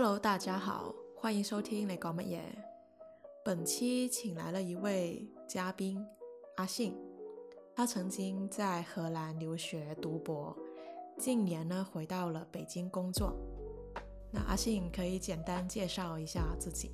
[0.00, 2.38] Hello，大家好，欢迎收听《你讲乜嘢》。
[3.44, 6.06] 本期请来了一位嘉宾
[6.54, 6.94] 阿信，
[7.74, 10.56] 他曾经在荷兰留学读博，
[11.18, 13.36] 近年呢回到了北京工作。
[14.30, 16.92] 那阿信可以简单介绍一下自己。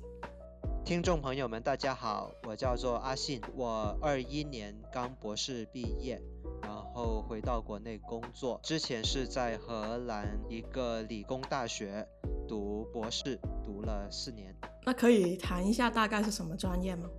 [0.83, 6.19] 听众朋友们，大家好，我叫做阿信，我二一年刚博士毕业，
[6.63, 8.59] 然后回到国内工作。
[8.63, 12.07] 之前是在荷兰一个理工大学
[12.47, 14.55] 读博士，读了四年。
[14.83, 17.09] 那可以谈一下大概是什么专业吗？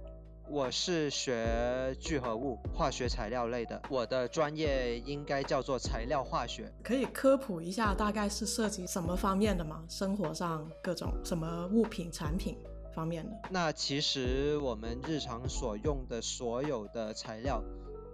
[0.48, 6.72] 我是学聚合物、化学材料类的，我的专业应该叫做材料化学。
[6.84, 9.84] 可以科普一下大概是涉及什么方面的吗？
[9.88, 12.56] 生活上各种什么物品、产品
[12.94, 13.36] 方面的？
[13.50, 17.60] 那其实我们日常所用的所有的材料，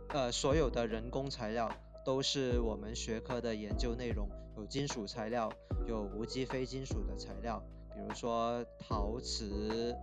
[0.09, 1.71] 呃，所有的人工材料
[2.03, 4.27] 都是我们学科的研究内容。
[4.57, 5.53] 有金属材料，
[5.87, 7.63] 有无机非金属的材料，
[7.95, 9.95] 比如说陶瓷。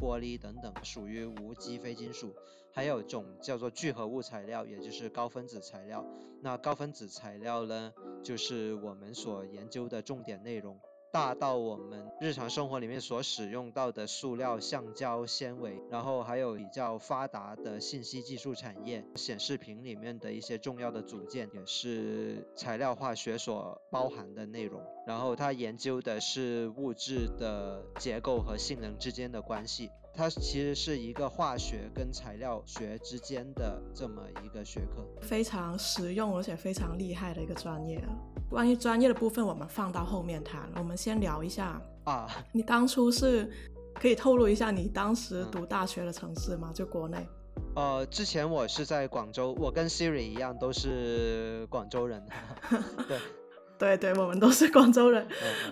[0.00, 2.32] 玻璃等等属于无机非金属，
[2.72, 6.06] 还有种叫做聚合物材料，也就是高分子材料。
[6.40, 10.78] 那高分子材料呢，就是我们所研究的重点内容。
[11.10, 24.82] 大到我们日常生活里面所使用到的塑料、橡胶、纤维，然后还有比较发达的信息技术产业，显示屏里面的一些重要的组件也是材料化学所包含的内容。
[25.06, 29.90] 然后它研究的是物质的结构和性能之间的关系。
[30.14, 38.10] 它其实是一个化学跟材料学之间的这么一个学科，非常实用而且非常厉害的一个专业啊。
[38.48, 40.68] 关于专业的部分，我们放到后面谈。
[40.76, 43.50] 我们先聊一下啊，你当初是
[43.94, 46.70] 可以透露一下你当时读大学的城市吗？
[46.74, 47.26] 就国内？
[47.74, 52.24] 呃，之前我是在广州，我跟 Siri 一样都是广州人。
[53.06, 53.18] 对。
[53.78, 55.24] 对对，我们都是广州人。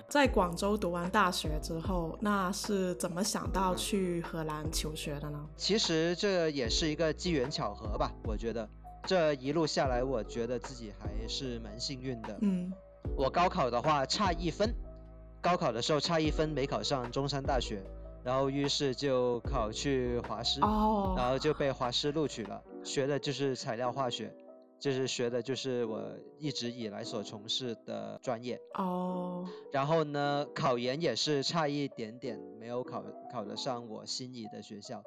[0.08, 5.44] 在广州读完大学之后，那是怎么想到去荷兰求学的呢？
[5.56, 8.68] 其实这也是一个机缘巧合吧，我觉得
[9.06, 12.36] 这一路下来，我觉得自己还是蛮幸运的。
[12.40, 12.72] 嗯，
[13.16, 14.74] 我高考的话差一分，
[15.40, 17.82] 高考的时候差一分没考上中山大学，
[18.24, 24.34] 然后于是就考去华师，哦，然后就被华师录取了，学的就是材料化学。
[24.78, 26.02] 就是学的，就是我
[26.38, 29.42] 一直以来所从事的专业哦。
[29.72, 33.02] 然后呢，考研也是差一点点，没有考
[33.32, 35.02] 考得上我心仪的学校，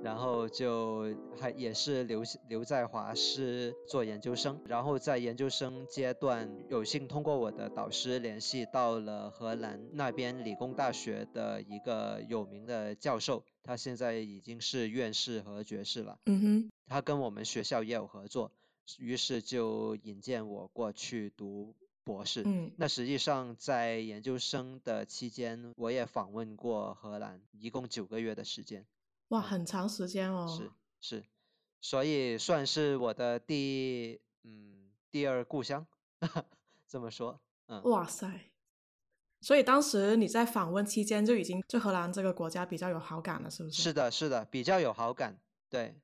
[0.00, 4.60] 然后就还也是留留在华师做研究生。
[4.66, 16.18] 然后在研究生阶段，有幸通过我的导师联系到了荷兰那边理工大学的一个有名的教授，他现在已经是院士和爵士了。
[16.26, 18.50] 嗯哼，他跟我们学校也有合作。
[18.98, 21.72] 于是就引荐我过去读
[22.02, 22.42] 博士。
[22.44, 28.84] 嗯，那实际上在研究生的期间，我也访问过荷兰，一共九个月的时间。
[29.32, 30.46] 哇，很长时间哦。
[30.46, 30.70] 是
[31.00, 31.24] 是，
[31.80, 35.86] 所以算是我的第嗯第二故乡，
[36.86, 37.40] 这么说。
[37.66, 37.82] 嗯。
[37.84, 38.50] 哇塞！
[39.40, 43.82] 所以当时你在访问期间就已经对荷兰这个国家比较有好感了，是不是？
[43.82, 45.40] 是的，是的，比较有好感。
[45.70, 45.98] 对。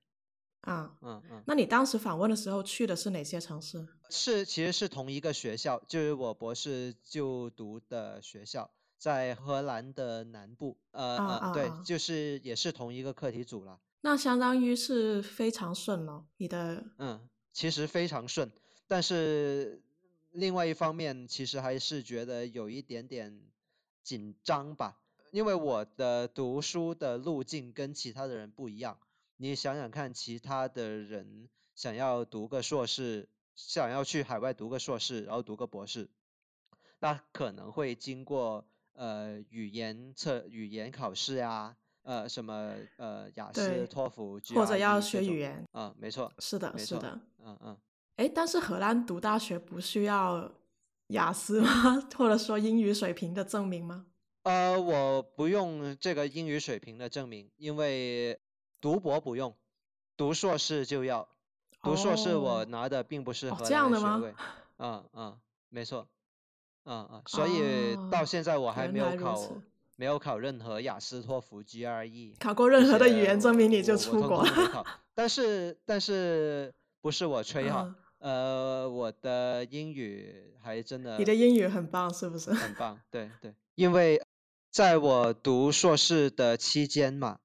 [0.63, 3.87] 啊，嗯嗯，那你当时访问的时候去的是哪些城市？
[4.09, 10.77] 是，其实是同一个学校，就是我博士就读的学校，在荷兰的南部。
[10.91, 13.81] 呃呃，对，就是也是同一个课题组了。
[14.01, 16.85] 那相当于是非常顺了，你的。
[16.99, 18.53] 嗯，其实非常顺，
[18.87, 19.83] 但是
[20.31, 23.41] 另外一方面，其实还是觉得有一点点
[24.05, 25.01] 紧张吧，
[25.33, 28.99] 因为我的读书的路径跟其他的人不一样。
[29.37, 36.09] 你想想看，其他的人想要读个硕士，想要去海外读个硕士，然后读个博士，
[37.01, 38.65] 那可能会经过
[38.99, 45.65] 呃语言测语言考试呀，呃什么呃雅思托福，或者要学语言。
[45.73, 46.33] 啊，没错。
[46.41, 47.21] 是的，是的。
[47.39, 47.77] 嗯嗯。
[48.17, 50.53] 哎，但是荷兰读大学不需要
[51.09, 52.09] 雅思吗？
[52.19, 54.07] 或者说英语水平的证明吗？
[54.43, 58.39] 呃，我不用这个英语水平的证明，因为。
[58.81, 59.57] 读博不用，
[60.17, 61.29] 读硕士就要。
[61.83, 64.35] 读硕士我拿的并不是荷兰的学位。
[64.77, 66.07] 嗯嗯，没错。
[66.89, 69.39] 嗯嗯，所以到现在我还没有考，
[69.97, 72.35] 没有考任何雅思托福 GRE。
[72.39, 74.45] 考过任何的语言证明你就出国。
[75.15, 77.95] 但是但是不是我吹哈？
[78.19, 81.19] 呃，我的英语还真的。
[81.19, 82.53] 你的英语很棒，是不是？
[82.53, 83.55] 很棒，对对。
[83.75, 84.23] 因为
[84.71, 87.39] 在我读硕士的期间嘛。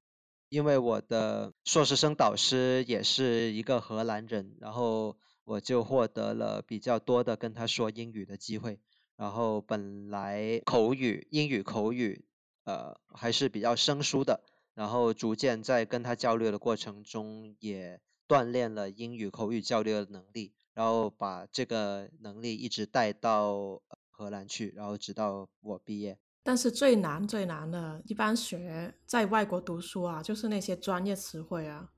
[0.50, 8.80] 因为我的硕士生导师也是一个荷兰人，然后我就获得了比较多的跟他说英语的机会。
[9.16, 12.26] 然后本来口语英语口语
[12.64, 14.44] 呃还是比较生疏的，
[14.74, 26.18] 然后逐渐在跟他交流的过程中也锻炼了英语口语交流的能力，然后把这个能力一直带到荷兰去，然后直到我毕业。
[26.46, 31.90] 但是最难最难的，一般学在外国读书啊，就是那些专业词汇啊。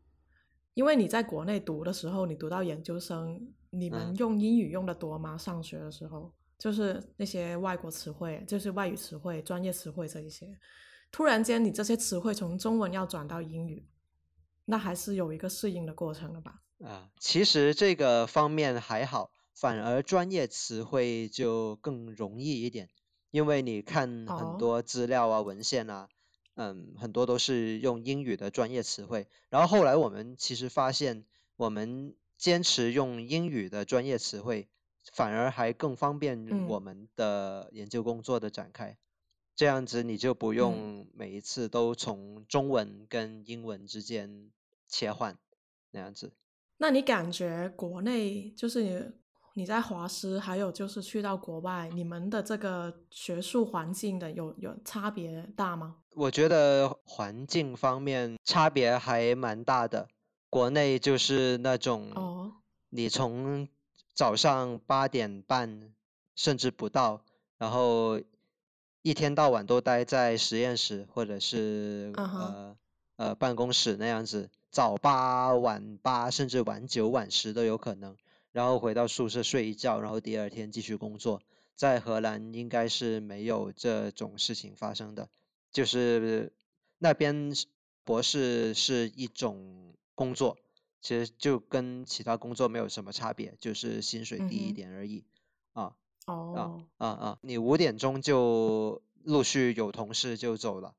[0.76, 5.38] 因为你在国内读的时候，你读到研究生，你们用英语用的多吗？
[5.38, 10.58] 上学的时候，就是那些外国词汇，就是外语词汇、专业词汇这一些。
[11.12, 13.88] 突然间，你这些词汇从中文要转到英语，
[14.66, 16.62] 那还是有一个适应的过程的吧？
[16.84, 22.90] 啊，其实这个方面还好，反而专业词汇就更容易一点，
[23.32, 26.10] 因为你看很多资料啊、文献啊。
[26.58, 31.26] 嗯，很多都是用英语的专业词汇，然后后来我们其实发现，
[31.58, 34.70] 我们坚持用英语的专业词汇，
[35.14, 38.98] 反而还更方便我们的研究工作的展开。
[39.56, 44.52] 这样子你就不用每一次都从中文跟英文之间
[44.88, 45.38] 切换，
[45.92, 46.34] 那样子。
[46.78, 49.02] 那你感觉国内就是你？
[49.58, 55.96] 你在华师，还有就是去到国外，你们的这个学术环境的有有差别大吗？
[56.14, 60.10] 我觉得环境方面差别还蛮大的。
[60.50, 62.12] 国内就是那种，
[62.90, 63.66] 你从
[64.16, 65.94] 早上八点半
[66.36, 67.22] 甚至不到，
[67.60, 68.20] 然后
[69.04, 72.78] 一天到晚都待在实验室或者是呃
[73.18, 78.16] 呃办公室那样子，早八晚八甚至晚九晚十都有可能。
[78.52, 81.42] 然后回到宿舍睡一觉，然后第二天继续工作。
[81.76, 85.28] 在荷兰应该是没有这种事情发生的，
[85.74, 86.54] 就是
[87.00, 87.54] 那边
[88.06, 90.58] 博士是一种工作，
[91.06, 95.24] 其实就跟其他工作没有什么差别，就是薪水低一点而已。
[95.74, 100.96] 啊，哦，啊啊，你五点钟就陆续有同事就走了。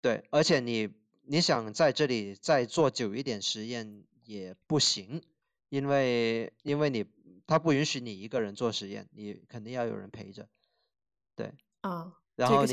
[0.00, 0.88] 对，而且你
[1.26, 5.22] 你想在这里再做久一点实验也不行。
[5.68, 7.04] 因为因为你
[7.46, 10.48] 他不允许你一个人做实验，你肯定要有人陪着，
[11.36, 12.72] 对，啊，然后你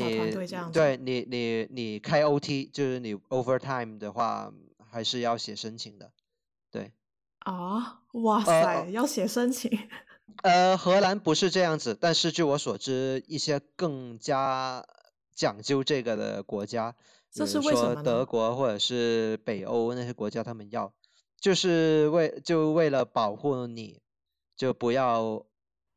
[0.72, 4.50] 对你你你开 OT 就是你 overtime 的话，
[4.90, 6.12] 还是要写申请的，
[6.70, 6.92] 对，
[7.38, 9.70] 啊，哇塞，要写申请，
[10.42, 14.86] 呃，荷兰不是这样子，但是据我所知，一些更加
[15.34, 16.96] 讲究这个的国家，
[17.30, 20.92] 这是为什么德国或者是北欧那些国家，他们要。
[21.40, 24.02] 就是为就为了保护你，
[24.56, 25.46] 就不要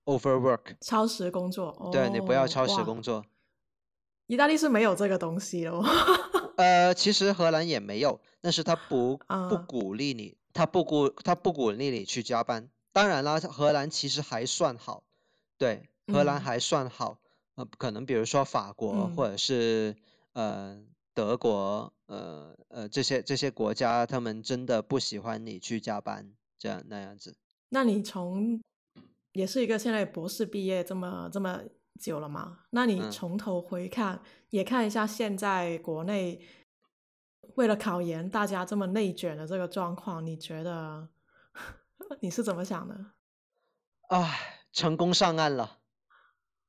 [0.06, 1.90] overwork 超时工作。
[1.92, 3.26] 对你不要超时工作。
[4.28, 5.72] 意大利是没有这个东西的。
[6.58, 12.70] 呃，其实荷兰也没有，但是他不不鼓励你，他不鼓他不鼓励你去加班。
[12.92, 15.04] 当然啦，荷兰其实还算好，
[15.58, 17.20] 对，荷兰还算好。
[17.56, 19.96] 呃，可能比如说法国或者是
[20.34, 20.84] 呃。
[21.14, 27.36] 德国，呃呃，这些这些国家，他们真的不喜欢你去加班，这样那样子。
[27.68, 28.62] 那你从
[29.34, 31.60] 也是一个现在博士毕业这么这么
[32.00, 32.60] 久了嘛？
[32.70, 34.22] 那你从头回看，
[34.52, 36.40] 也看一下现在国内
[37.56, 41.08] 为了考研，大家这么内卷的这个状况，你觉得
[42.22, 42.96] 你是怎么想的？
[44.10, 45.80] 唉，成功上岸了。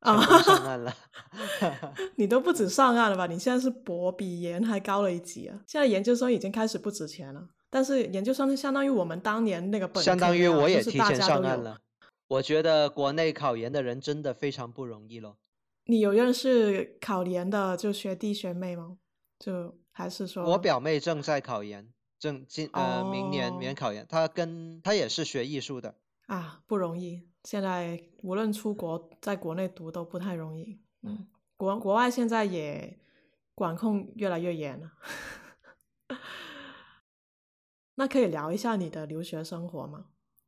[0.01, 0.93] 啊，上岸了，
[2.19, 3.29] 你都不止上岸了吧？
[3.29, 5.57] 你现在是博比研还高了一级啊！
[5.65, 11.79] 现在研究生已经开始不值钱了，但是研究生就相当于我们当年那个本，相当于我也提前上岸了。
[12.27, 15.39] 我觉得国内考研的人真的非常不容易咯。
[15.85, 18.97] 你有认识考研的就学弟学妹吗？
[19.39, 20.45] 就还是说？
[20.45, 25.95] 我表妹正在考研，正今呃明年免考研，她跟她也是学艺术的。
[26.27, 27.29] 啊，不容易！
[27.45, 30.81] 现在无论出国，在国内读都不太容易。
[31.03, 32.99] 嗯，国国外现在也
[33.55, 34.93] 管控越来越严了。
[37.97, 40.07] 那可以聊一下你的留学生活吗？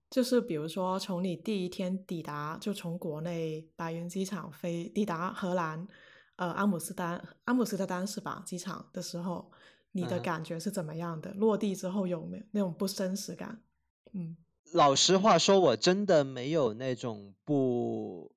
[0.08, 5.86] 就是比如说，从你第一天抵达，就从国内白云机场飞抵达荷兰，
[6.36, 8.42] 呃，阿姆斯丹阿姆斯特丹是吧？
[8.44, 9.50] 机场的时候，
[9.92, 11.32] 你的感觉是怎么样的？
[11.34, 13.62] 落地之后有没有那种不真实感？
[14.12, 14.36] 嗯。
[14.72, 18.32] 老实话说，我真的没有那种不，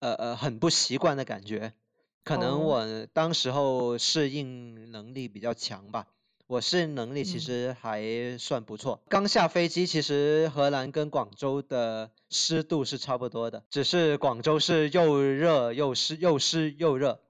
[0.00, 1.74] 呃呃，很不习惯的感觉。
[2.22, 6.06] 可能我当时候适应能力比较强吧，
[6.46, 9.02] 我适应能力其实还算不错。
[9.08, 17.20] 刚下飞机，其实荷兰跟广州的湿度是差不多的，只是广州是又热又湿，又湿又热，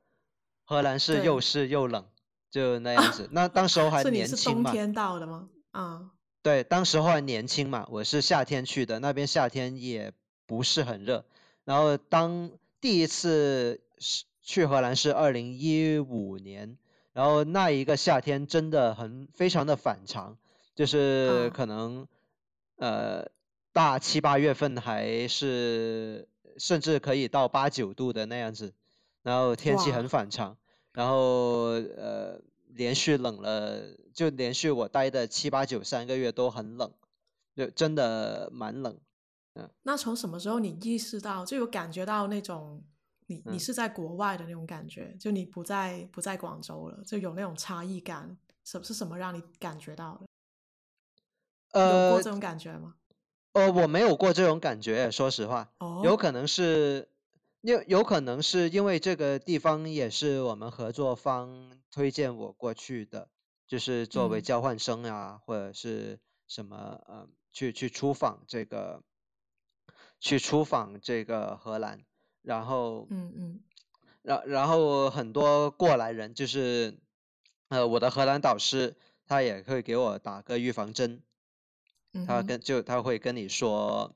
[0.65, 2.07] 荷兰是又湿又冷，
[2.51, 3.29] 就那样子。
[3.33, 4.37] 那当时候还年轻嘛？
[4.37, 5.49] 是冬天到的吗？
[5.71, 6.11] 啊。
[6.43, 10.13] 对，当时候还年轻嘛，我是夏天去的，那边夏天也
[10.45, 11.25] 不是很热。
[11.65, 12.51] 然后当
[12.83, 16.77] 第一次是去荷兰是二零一五年，
[17.15, 20.37] 然后那一个夏天真的很非常的反常，
[20.75, 22.09] 就是可能
[22.77, 23.31] 呃
[23.73, 26.29] 大七八月份还是
[26.59, 28.75] 甚至可以到八九度的那样子，
[29.23, 30.57] 然后天气很反常，
[30.93, 36.93] 然后呃连续冷了，就连续我待的七八九三个月都很冷，
[37.55, 38.99] 就真的蛮冷。
[39.55, 42.83] 嗯，那从什么时候你意识到就有感觉到那种？
[43.35, 50.27] 你你是在国外的那种感觉，就你不在不在广州了，就有那种差异感，什是什么让你感觉到的？
[51.73, 52.95] 呃，有过这种感觉吗？
[53.53, 57.09] 呃，我没有过这种感觉，说实话，哦有可能是，
[57.61, 63.29] 有有可能是因为这个地方也是我们合作方推荐我过去的，
[63.67, 69.03] 就是作为交换生啊，或者是什么呃，去去出访这个，
[70.21, 72.05] 去出访这个荷兰。
[72.45, 73.61] 然后，嗯嗯，
[74.23, 76.99] 然然后很多过来人就是，
[77.69, 78.97] 呃，我的荷兰导师
[79.27, 81.23] 他也会给我打个预防针，
[82.27, 84.15] 他跟就他会跟你说，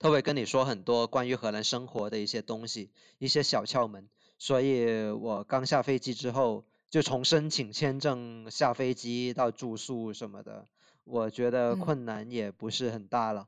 [0.00, 4.08] 他会跟你说很多关于荷兰生活的一些东西，一些小窍门。
[4.36, 10.66] 所以我刚下飞机之后，就从申请签证、下飞机到住宿什么的，
[11.04, 13.46] 我觉得困难也不是很大了。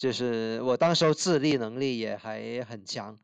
[0.00, 3.18] 就是我当时候自立能力也还很强，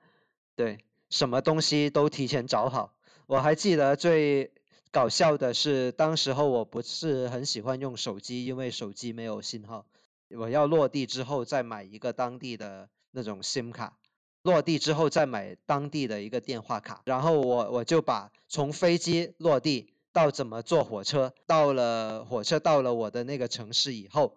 [0.54, 0.76] 对，
[1.08, 2.92] 什么东西都提前找好。
[3.26, 4.52] 我还记得最
[4.90, 9.86] 搞笑的是，当时候我不是很喜欢用手机，因为手机没有信号。
[10.28, 13.96] 我要落地之后再买一个当地的那种 SIM 卡，
[14.42, 17.00] 落地之后再买当地的一个电话卡。
[17.06, 24.36] 然后我我就把从飞机落地到怎么坐火车，到了火车到了我的那个城市以后，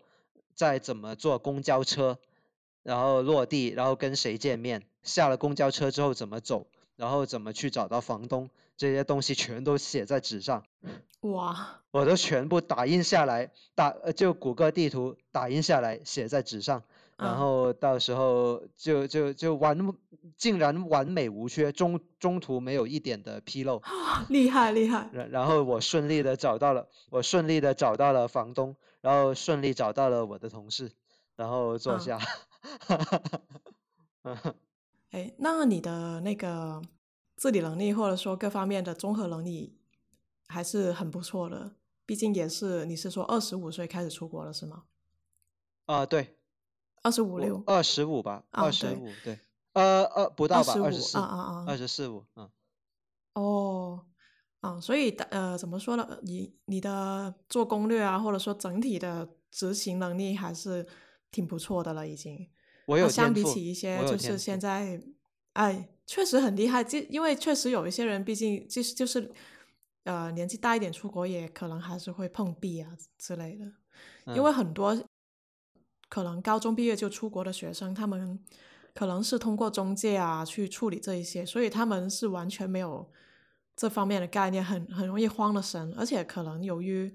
[0.56, 2.18] 再怎么坐公交车。
[2.84, 10.64] 然后落地，然后跟谁见面，下了公交车之后怎么走，然后怎么去找到房东，这些东西全都写在纸上。
[11.22, 11.82] 哇！
[11.92, 16.84] 我都全部打印下来，打就谷歌地图打印下来写在纸上，
[17.18, 19.94] 然后到时候就就就完，
[20.38, 23.82] 竟然完美无缺，中中途没有一点的纰漏。
[24.30, 25.10] 厉害厉害！
[25.12, 30.92] 然然后我顺利的找到了，我顺利的找到了房东，然后顺利找到了我的同事，
[31.36, 32.18] 然后坐下。
[35.12, 36.82] 哎，那你的那个
[37.36, 39.80] 自理能力或者说各方面的综合能力
[40.48, 41.76] 还是很不错的，
[42.06, 44.84] 毕竟也是你是说二十五岁开始出国了是吗？
[45.86, 46.38] 啊，对，
[47.02, 49.40] 二十五六，二十五吧，二十五，对，
[49.74, 52.50] 呃呃，不到吧，二十四，啊啊啊，二十四五，嗯，
[53.34, 54.06] 哦，
[54.60, 56.20] 啊，所以呃，怎么说呢？
[56.22, 60.86] 你你的做攻略啊，或者说整体的执行能力还是。
[61.32, 62.50] 挺不错的了，已经。
[62.86, 65.00] 我有相比起一些，就是现在，
[65.54, 66.84] 哎，确实很厉害。
[66.84, 69.32] 就因为确实有一些人，毕竟就是就是，
[70.06, 74.34] 呃，年纪大一点出国，也可能还是会碰壁啊之类的。
[74.34, 75.00] 因为很多
[76.08, 78.40] 可能高中毕业就出国的学生，他们
[78.96, 83.08] 可能是通过中介啊去处理这一些，所以他们是完全没有
[83.76, 85.94] 这方面的概念，很很容易慌了神。
[85.96, 87.14] 而且可能由于。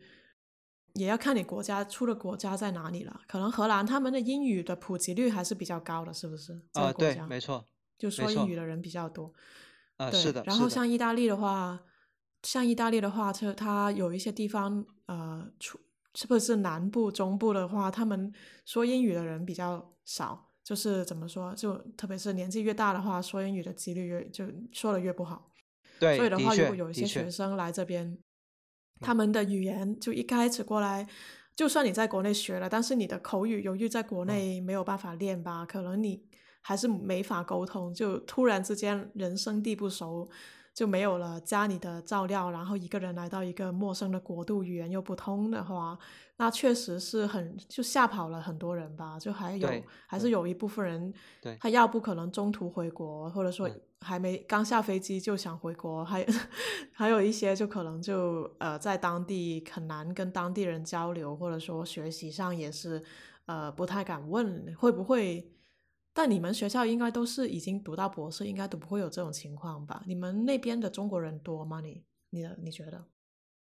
[0.95, 3.21] 也要看你国家出的国家在哪里了。
[3.29, 6.53] 可能荷兰他们的英语的普及率还是比较高的，是不是？
[6.73, 7.65] 啊，对，没错，
[7.99, 9.33] 就说英语的人比较多。
[9.97, 10.43] 啊，是的。
[10.45, 11.81] 然后像意大利的话，
[12.43, 15.79] 像意大利的话，它它有一些地方，呃，出
[16.15, 18.33] 是不是南部、中部的话，他们
[18.65, 20.51] 说英语的人比较少。
[20.63, 25.53] 就是怎么说，就特别是年纪越大的话，说英语的几率越就说的越不好。
[26.01, 28.17] 对，所以的话，如果有一些学生来这边。
[29.05, 31.07] 他们的语言就一开始过来，
[31.55, 36.23] 就算你在国内学了，但是你的口语由于在国内没有办法练吧，可能你
[36.61, 37.93] 还是没法沟通。
[37.93, 40.29] 就突然之间人生地不熟，
[40.75, 45.97] 就没有了家里的照料，然后一个人来到一个陌生的国度，语言又不通的话，
[46.37, 49.19] 那确实是很就吓跑了很多人吧。
[49.19, 49.69] 就还有
[50.07, 51.15] 还是有一部分人，
[51.61, 53.71] 他要不可能中途回国，或者说。
[54.01, 56.27] 还没刚下飞机就想回国，还
[56.93, 63.03] 还有一些就可能就呃在当地很难跟当地人交流，或者说学习上也是
[63.47, 65.51] 呃不太敢问会不会。
[66.15, 70.03] 但你们学校应该都是已经读到博士，应该都不会有这种情况吧？
[70.07, 71.83] 你们那边的中国人多吗？
[71.83, 73.05] 你你的你觉得？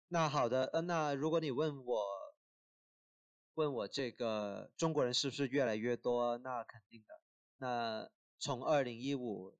[0.08, 2.04] 那好的，呃，那如果你问我
[3.54, 6.37] 问我这个中国人是不是越来越多？
[6.37, 7.20] 那肯定的。
[7.56, 9.54] 那从二零一五。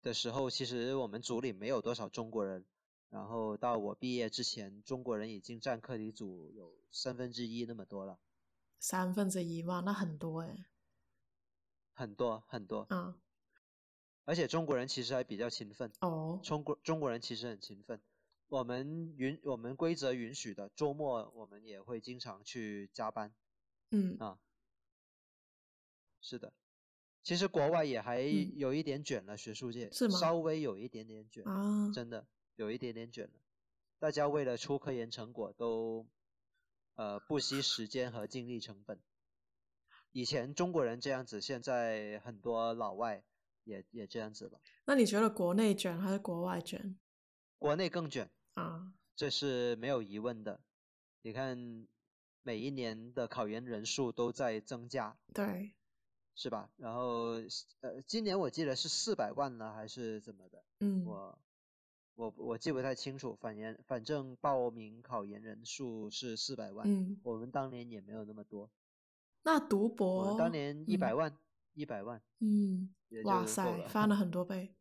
[0.00, 2.64] 的时候，其实我们组里没有多少中国人，
[3.10, 8.20] 然后到我毕业之前，中国人已经占课题组有三分之一那么多了。
[8.78, 10.66] 三分之一哇，那很多哎。
[11.98, 12.86] 很多很多。
[12.90, 13.12] 嗯。
[14.24, 18.00] 而且中国人其实还比较勤奋，哦，中国中国人其实很勤奋。
[18.48, 23.34] 我们允我们规则允许的，周末我们也会经常去加班
[23.90, 24.38] 嗯啊。
[26.20, 26.52] 是的，
[27.22, 33.40] 其实国外也还嗯有一点卷了，学术界是吗稍微有一点点卷，啊，真的有一点点卷了。
[33.98, 36.06] 大家为了出科研成果都
[36.96, 39.00] 呃不惜时间和精力成本。
[40.18, 43.22] 以前中国人这样子，现在很多老外
[43.62, 46.98] 也也这样子了，那你觉得国内卷还是国外卷
[47.56, 48.92] 国内更卷，啊？
[49.14, 50.60] 这是没有疑问的。
[51.22, 51.86] 你看，
[52.42, 55.76] 每一年的考研人数都在增加，对，
[56.34, 56.68] 是吧？
[56.76, 57.34] 然后
[57.82, 60.64] 呃，今年我记得是四百万了，还是怎么的？
[60.80, 61.38] 嗯我
[62.16, 68.68] 我我记不太清楚，反正反正报名考研人数是四百万，嗯，我们当年也没有那么多，
[69.42, 71.36] 那读博当年一百嗯万，
[71.74, 72.90] 一百万嗯，
[73.24, 74.74] 哇塞，翻了很多倍。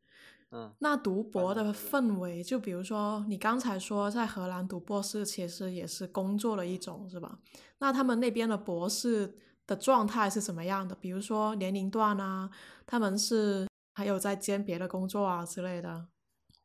[0.49, 7.39] 嗯，那读博的氛围，就比如说你刚才说在荷兰读博士，其实也是工作的一种，是吧？
[7.79, 10.95] 那他们那边的博士的状态是什么样的？
[10.95, 12.49] 比如说年龄段啊，
[12.85, 16.07] 他们是还有在兼别的工作啊之类的，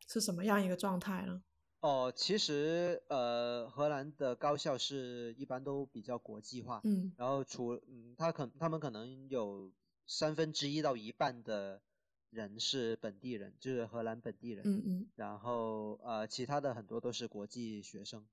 [0.06, 1.42] 是什么样一个状态呢？
[1.82, 9.72] 哦，其实呃，荷兰的高校是一般都比较国际化，嗯然后除嗯，他可他们可能有
[10.06, 11.82] 三分之一到一半的
[12.30, 18.24] 人是本地人，就是荷兰本地人，嗯嗯然后呃，其他的很多都是国际学生，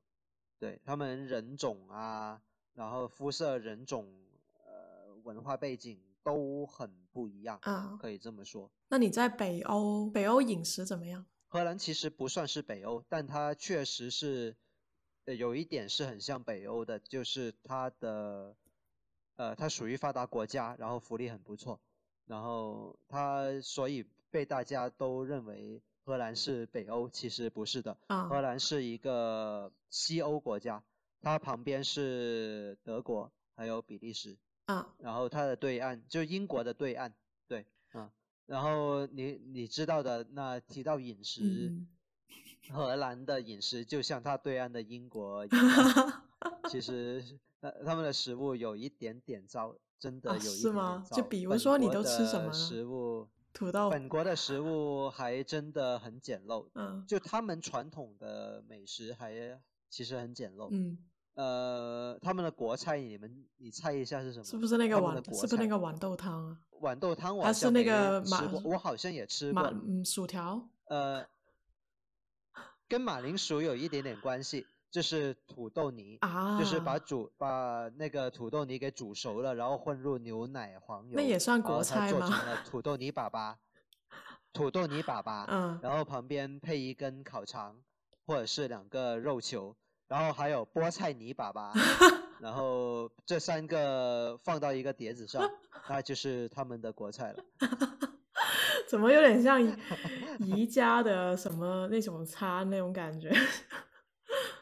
[0.59, 2.39] 对他们人种啊，
[2.75, 4.05] 然后肤色、人种、
[4.63, 8.69] 呃文化背景都很不一样，啊，可以这么说。
[8.89, 11.25] 那你在北欧，北欧饮食怎么样？
[11.51, 14.55] 荷兰其实不算是北欧，但它确实是，
[15.25, 18.55] 呃，有一点是很像北欧的，就是它的，
[19.35, 21.81] 呃，它属于发达国家，然后福利很不错，
[22.27, 28.29] 然后它所以被大家都认为荷兰是北欧，其实不是的，啊。
[28.29, 30.83] 荷兰是一个西欧国家，
[31.19, 37.11] 它旁边是德国还有比利时，啊，然后它的对岸就英国的对岸，
[38.49, 41.87] 然后你你知道的，那提到饮食，嗯
[42.71, 46.23] 荷兰的饮食就像它对岸的英国一样，
[46.69, 47.23] 其实
[47.61, 59.59] 呃他们的食物有一点点糟，真的啊有一是点是吗就比如说你都吃什么食物，土豆，本国的食物还真的很简陋， 嗯就他们传统的美食还
[59.89, 60.69] 其实很简陋。
[60.71, 60.97] 嗯，
[61.35, 64.45] 呃，他们的国菜，你们你猜一下是什么？
[64.45, 65.15] 是不是那个豌？
[65.35, 66.59] 是不是那个豌豆汤啊？
[66.81, 69.71] 豌豆汤我还是好像没那个吃马过，我好像也吃马过。
[69.87, 71.25] 嗯薯条呃，
[72.87, 76.57] 跟马铃薯有一点点关系，就是土豆泥，啊？
[76.59, 82.19] 就是把煮把那个土豆泥给煮熟了，然后混入牛奶、黄油，那也算国菜吗？
[82.19, 83.55] 做成了 土豆泥粑粑，
[84.51, 87.77] 土豆泥粑粑，嗯然后旁边配一根烤肠
[88.25, 89.75] 或者是两个肉球，
[90.07, 91.71] 然后还有菠菜泥粑粑，
[92.39, 95.49] 然后这三个放到一个碟子上，
[95.89, 97.43] 那就是他们的国菜了。
[98.87, 99.75] 怎么有点像宜
[100.39, 103.31] 宜家的什么那种餐那种感觉？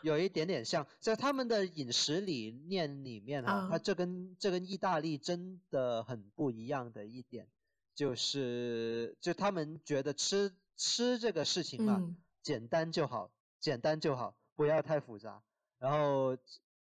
[0.02, 7.48] 有一点点像，在他们的饮食理念里面啊这跟这跟意大利真的很不一样的一点，
[7.96, 15.42] 就是就他们觉得吃吃这个事情嘛，嗯简单就好，简单就好，不要太复杂。
[15.80, 16.38] 然后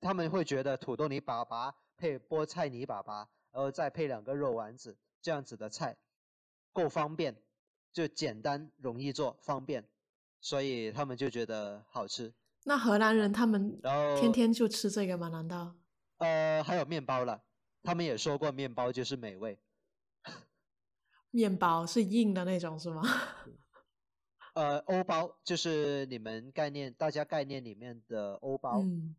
[0.01, 5.95] 他们会觉得土豆泥粑粑配菠菜泥粑粑，然后再配两个肉丸子，这样子的菜
[6.73, 7.41] 够方便，
[7.93, 9.87] 就简单容易做，方便，
[10.41, 12.33] 所以他们就觉得好吃。
[12.63, 13.79] 那荷兰人他们
[14.19, 15.29] 天天就吃这个吗？
[15.29, 15.75] 难道？
[16.17, 17.43] 呃，还有面包了，
[17.83, 19.59] 他们也说过面包就是美味。
[21.31, 23.01] 面包是硬的那种是吗？
[24.53, 29.15] 呃，欧包就是你们概念，大家概念里面的欧包，嗯，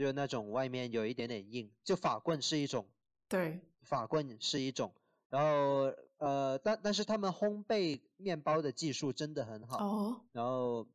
[0.00, 2.86] 就是那种外面有一点点硬，就法棍是一种，
[3.28, 4.94] 对，法棍是一种，
[5.28, 10.20] 然后呃，但但是他们烘焙面包的技术真的很好，哦。
[10.32, 10.86] 然后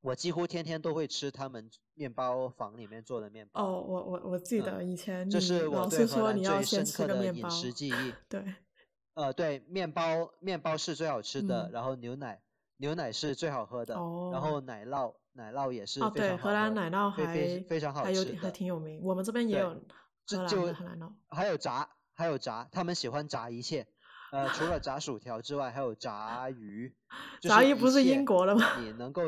[0.00, 8.12] 我几乎天天都会吃他们面包房里面做的面包，哦，我我我记嗯得以前你这是我老对荷兰师说你要最深刻的饮食记忆。
[8.28, 8.44] 对，
[9.14, 11.70] 呃，对，面包面包是最好吃的，嗯。
[11.70, 12.42] 然后牛奶
[12.80, 17.26] 牛奶是最好喝的，然哦后奶酪奶酪也是哦，对，非常好荷兰奶酪还
[17.68, 21.12] 非常好还有还，挺有名，我们这边也有荷兰酪。
[21.28, 23.86] 还有炸还有炸，他们喜欢炸一切，
[24.32, 26.96] 呃，除了炸薯条之外，还有炸鱼，
[27.42, 28.62] 就是炸鱼不是英国的吗？
[28.80, 29.24] 你能够，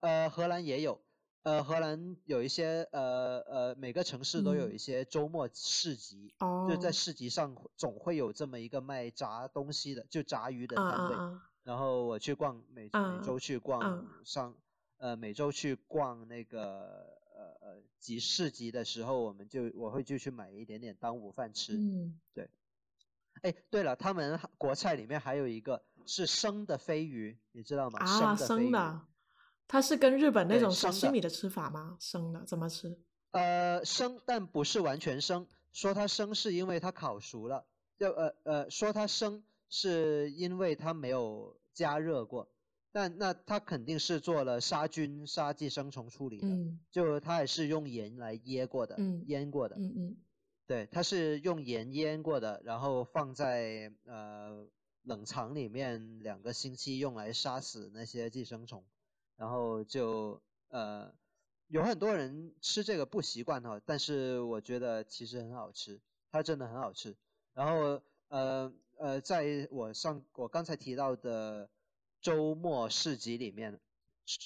[0.00, 1.00] 呃，荷兰也有，
[1.44, 6.34] 呃，荷兰有一些呃呃，每个城市都有嗯一些周末市集，
[6.68, 11.14] 就是在哦，市集上总会有这么一个卖炸东西的，就炸鱼的啊摊位。
[11.14, 14.54] 啊啊，然后我去逛每每嗯周去逛嗯上
[14.96, 21.74] 呃每周去逛那个呃呃集市集的时候，我们就我会就去买一点点当午饭吃。
[21.74, 22.48] 嗯，对
[23.42, 27.98] 哎，对了，他们国菜里面还有一个是生的飞鱼，你知道吗？
[27.98, 28.46] 啊，的。
[28.46, 29.02] 生的，
[29.66, 31.98] 它是跟日本那种生的沙西米的吃法吗？
[32.00, 32.98] 生的怎么吃？
[33.32, 35.46] 呃，生，但不是完全生。
[35.74, 37.66] 说它生是因为它烤熟了，
[37.98, 42.48] 就呃呃，说它生是因为它没有加热过，
[42.90, 46.80] 但那它肯定是做了杀菌、杀寄生虫处理的，嗯。
[46.90, 50.16] 就它也是用盐来腌过的，嗯腌过的，嗯嗯。
[50.66, 54.66] 对，它是用盐腌过的，然后放在呃
[55.04, 58.84] 冷藏里面两个星期，用来杀死那些寄生虫，
[59.36, 61.14] 然后就呃
[61.68, 66.00] 有很多人吃这个不习惯哈，但是我觉得其实很好吃，
[66.32, 67.16] 它真的很好吃。
[67.54, 71.68] 然后呃呃，在我上我刚才提到的
[72.20, 73.80] 周末市集里面，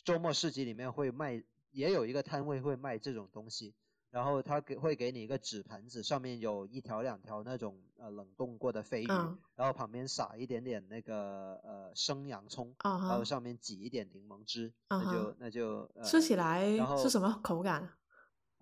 [0.04, 3.74] 周末市集里面会卖，也有一个摊位会卖这种东西。
[4.10, 17.88] 然后他给会给你一个纸盘子，上面有一条两条那种呃冷冻过的飞鱼，嗯然后旁边撒一点点那个呃生洋葱，啊然后，上面挤一点柠檬汁，啊那就，那就呃，吃起来然后是什么口感？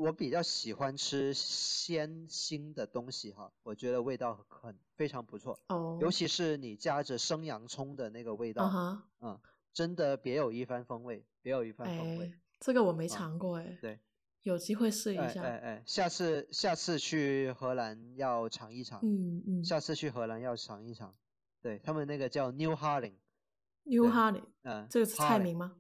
[0.01, 9.41] 我比较喜欢吃鲜腥的东西哈，我觉得味道很非常不错，哦，尤其是你夹着生洋葱的那个味啊道，哈，嗯，
[9.75, 12.25] 真的别有一番风味，别有一番风味。
[12.25, 14.01] 哎，这个我没啊尝过哎，对，
[14.41, 15.43] 有机会试一哎下。
[15.43, 21.15] 哎哎，下次下次去荷兰要尝一尝，嗯嗯下次去荷兰要尝一尝。
[21.61, 25.77] 对他们那个叫 New Harling，，New 对 Honey，嗯，这个是菜名吗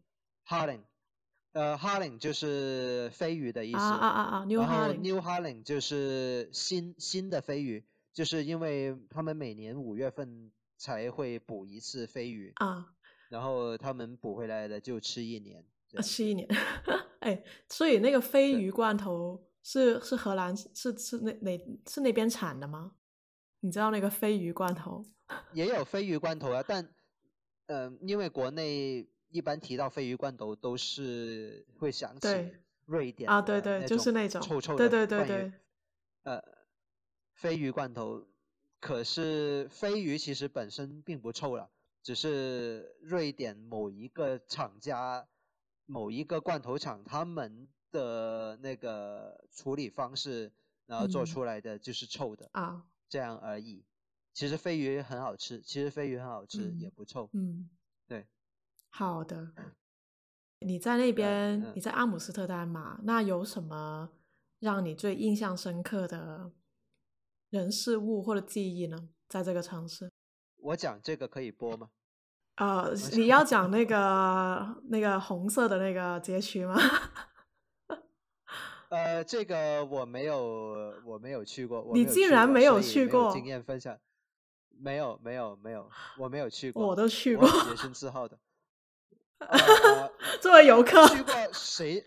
[0.46, 0.82] ？Harling，
[1.52, 3.78] 呃，Harling 就是飞鱼的意思。
[3.78, 12.92] 啊啊啊啊，New 然后 Honey，New Harling 就是新新的飞鱼，就是因为他们每年五月份才会捕一次飞鱼，啊，
[13.28, 15.64] 然后他们捕回来的就吃一年。
[15.88, 16.46] 这样七年，
[17.18, 21.58] 哎，所以那个飞对鱼罐头是是荷兰是是那哪
[21.88, 22.92] 是那边产的吗？
[23.58, 25.04] 你知道那个飞鱼罐头？
[25.52, 26.88] 也有飞鱼罐头啊，但
[27.66, 32.28] 呃，因为国内一般提到鲱鱼罐头都是会想起
[32.86, 35.52] 瑞典啊，对对，就是那种，臭臭的对对对对，
[36.24, 36.42] 呃
[37.40, 38.26] 鲱鱼罐头。
[38.80, 41.70] 可是鲱鱼其实本身并不臭了，
[42.02, 45.28] 只是瑞典某一个厂家、
[45.84, 50.50] 某一个罐头厂他们的那个处理方式，
[50.86, 53.84] 然后做嗯出来的就是臭的，啊，这样而已。
[54.32, 57.28] 其实鲱鱼很好吃，其实鲱鱼很好吃，也嗯不臭。
[57.34, 57.79] 嗯，对，
[58.90, 59.52] 好的。
[60.60, 63.00] 你在那边，嗯你在阿姆斯特丹嘛？
[63.04, 64.10] 那有什么
[64.58, 66.52] 让你最印象深刻的
[67.48, 69.08] 人事物或者记忆呢？
[69.26, 70.10] 在这个城市？
[70.58, 71.88] 我讲这个可以播吗？
[72.56, 76.76] 呃，你要讲那 个那个红色的那个街区吗？
[78.90, 81.80] 呃，这个我没有，我没有去过。
[81.80, 83.98] 我你竟然没有去过经验分享。
[84.68, 86.86] 没有，没有，没有，我没有去过。
[86.86, 88.38] 我都去过，我很洁身自好的。
[89.48, 92.04] 呃 作为游客，去过谁？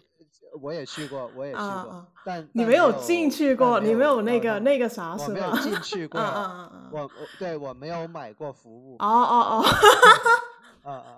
[0.62, 5.34] 我也去过，我也去过，但你没有进去但过，你没有那个那个啥我是吧？
[5.34, 6.20] 没有进去过。
[6.22, 8.96] 我 我对我没有买过服务。
[9.00, 9.66] 哦哦
[10.84, 10.94] 哦，啊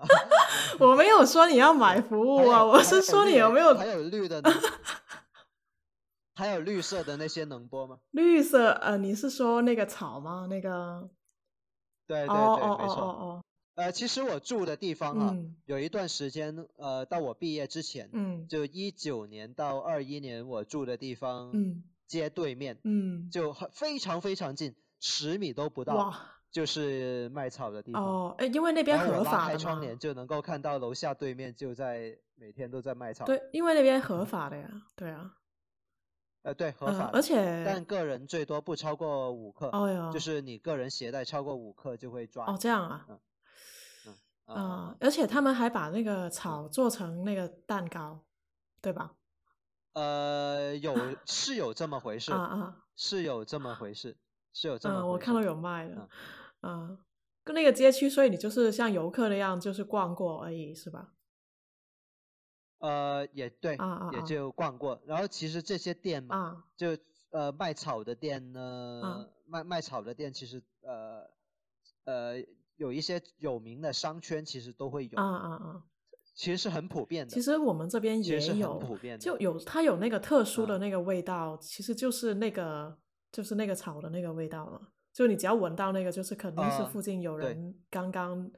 [0.80, 4.50] 我没有说你要买服务啊，我是说你有没有还有绿的呢？
[6.34, 7.96] 还有绿色的那些能播吗？
[8.12, 8.70] 绿色？
[8.70, 10.46] 呃，你是说那个草吗？
[10.48, 11.08] 那个？
[12.06, 13.02] 对对哦对，没错。
[13.04, 13.42] 哦，
[13.76, 26.14] 呃，其实我住的地方啊，嗯有一段时间，呃，到我毕业之前，嗯就一九年到二一年，我住的地方，嗯街对面，嗯，就很非常非常近，十米都不到，
[26.50, 28.02] 就是卖草的地方。
[28.02, 33.26] 哦，哎，因为那边合法开窗帘就能够看到楼下对面就在每天都在卖草。
[33.26, 35.34] 对，因为那边合法的呀，对啊，
[36.42, 42.56] 呃，对，合嗯，法的，而且但个人最多不超过五克，哦哟，就是你个人携带超过五克就会抓哦。
[42.58, 43.06] 这样啊，
[44.46, 48.24] 啊、啊，而且他们还把那个草做成那个蛋糕，
[48.80, 49.14] 对吧？
[49.92, 54.16] 呃，有是有这么回事，啊啊，是有这么回事，
[54.52, 55.06] 是有这么回嗯，事。
[55.06, 56.08] 我看到有卖的
[56.62, 56.98] 嗯，嗯，
[57.42, 61.12] 跟那个街区，所以你就是像游客那样，就是逛过而已，是吧？
[62.78, 65.00] 呃，也对，啊啊啊也就逛过。
[65.06, 66.96] 然后其实这些店嘛，啊，就
[67.30, 71.30] 呃卖草的店呢，嗯卖卖草的店其实呃
[72.04, 72.34] 呃
[72.76, 75.82] 有一些有名的商圈其实都会有，啊啊啊！
[76.34, 77.32] 其实是很普遍的。
[77.32, 82.96] 其实我们这边也其实很有，普遍的就有它有那个特殊的嗯那个味道，其实就是那个
[83.32, 84.80] 就是那个草的那个味道了。
[85.12, 88.50] 就你只要闻到那个，就是肯定是啊附近有人刚刚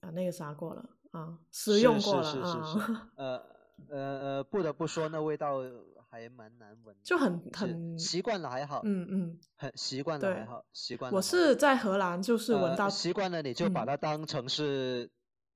[0.00, 3.42] 呃那个啥过了啊，食用过了是是是是啊，， 呃
[3.88, 5.62] 呃呃，不得不说那味道
[6.10, 15.08] 还蛮难闻的，就很很习惯了还好，嗯嗯，很习惯了还好，习惯了我是在荷兰就是闻呃到，习惯了，你就把嗯它当成是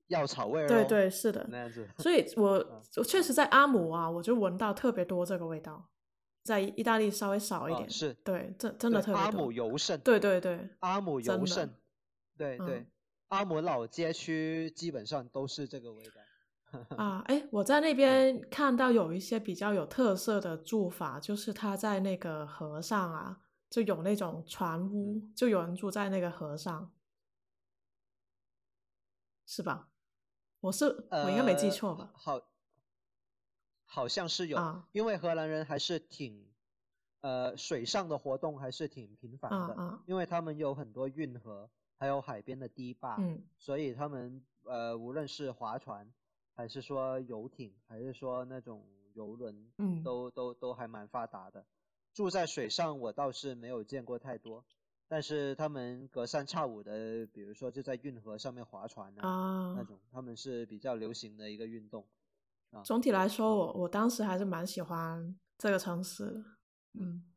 [0.06, 1.86] 药草味对对是的那，样子。
[1.98, 5.88] 所以我嗯我确实在阿姆啊，我就闻到特别多这个味道，
[6.44, 11.68] 在意大利稍微少一点，啊是对，真真的特别多阿姆，尤甚，对对对，阿姆尤甚，
[12.38, 12.86] 对对嗯，
[13.28, 16.20] 阿姆老街区基本上都是这个味道。
[16.96, 26.92] 啊，哎，我在那边看到有一些比较有特色的住法，就是他在那个河上啊，就有那种船屋，就有人住在那个河上，
[29.46, 29.88] 是吧？
[30.60, 32.10] 我是我应该没记呃错吧？
[32.14, 32.40] 好，
[33.84, 36.50] 好像是有，啊因为荷兰人还是挺，
[37.20, 46.10] 呃，水上的活动还是挺频繁的，啊啊，因为他们有很多运河，还有海边的堤坝，嗯所以他们呃，无论是划船，
[46.54, 51.66] 还是说游艇，还是说那种游轮，嗯，都都都还蛮发达的。
[52.12, 54.64] 住在水上，我倒是没有见过太多，
[55.08, 62.06] 但是他们隔三差五的，比如说就在运河上面划船啊，那啊，种他们是比较流行的一个运动。
[62.84, 66.44] 总体来说，我我当时还是蛮喜欢这个城市的，
[66.94, 67.30] 嗯。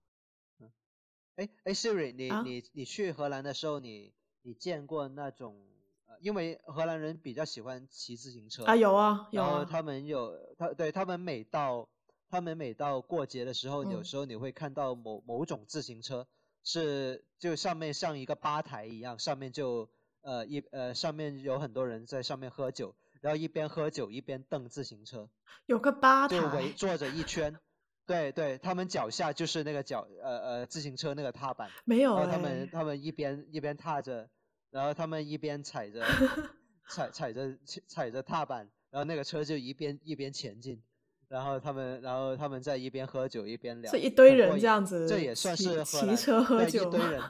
[1.35, 5.76] 哎哎，Siri，你、啊你你去荷兰的时候，你你见过那种呃，
[6.19, 11.89] 因为荷兰人比较喜欢骑自行车啊，有啊，有啊，然后他们有他对他们每到
[12.29, 16.27] 他们每到过节的时候，有嗯时候你会看到某某种自行车
[16.63, 19.89] 是就上面像一个吧台一样，上面就
[20.21, 25.29] 呃一呃上面有很多人在上面喝酒，然后一边喝酒一边蹬自行车，
[25.65, 27.57] 有个吧台就围，坐着一圈。
[28.07, 34.29] 对对，他们脚下就是那个脚呃呃自行车那个踏板，没有然后他们哎，他们一边一边踏着，
[34.71, 36.05] 然后他们一边踩着
[36.89, 40.81] 踩踩着踩着踏板，然后那个车就一边一边前进，
[41.27, 47.23] 然后他们然后他们在一边喝酒一边聊，这一堆人这样子这也算是骑车喝酒吗一堆人，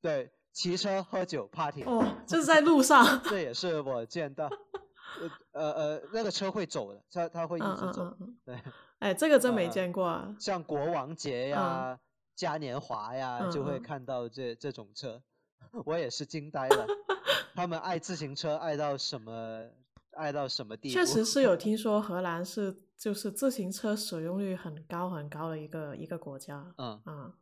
[0.00, 4.48] 对，骑车喝酒 party，哦，就是在路上， 这也是我见到，
[5.18, 8.62] 呃呃呃那个车会走的，它它会一嗯直走，嗯嗯嗯，对，
[9.00, 11.98] 哎，这个真没呃见过啊，像国王节呀、
[12.36, 15.20] 嘉年华呀，就会看到这这种车，
[15.84, 16.86] 我也是惊呆了。
[17.54, 19.64] 他们爱自行车爱到什么
[20.12, 20.94] 爱到什么地步？
[20.94, 27.34] 确实是有 听说荷兰是就是自行车使用率很高很高的一个一个国家，嗯啊，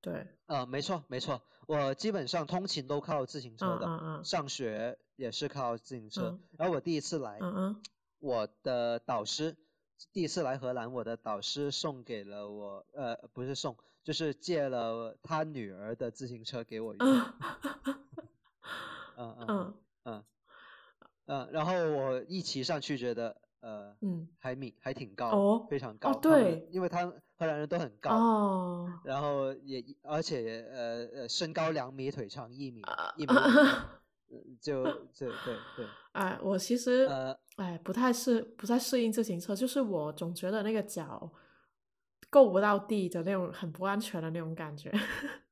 [0.00, 6.28] 对，呃，没错没错，我基本上通勤都靠自行车嗯的，嗯嗯上学也是靠自行车。
[6.30, 7.82] 嗯然后我第一次来，嗯嗯，
[8.18, 9.56] 我的导师
[10.12, 17.06] 第一次来荷兰，我的导师送给了我，呃，不是送，就是借了他女儿的自行车给我用。
[19.16, 20.24] 嗯嗯嗯
[21.26, 26.12] 嗯然后我一骑上去觉得，呃，嗯，还米还挺高，哦非常高。
[26.14, 33.32] 对因为他们荷兰人都很高，哦，然后也而且呃呃身高两米，腿长一米啊一米
[34.60, 41.30] 就 就对对，哎，我其实呃哎不太适不太适应自行车，就是我总觉得那个脚
[42.30, 44.90] 够不到地的那种很不安全的那种感觉。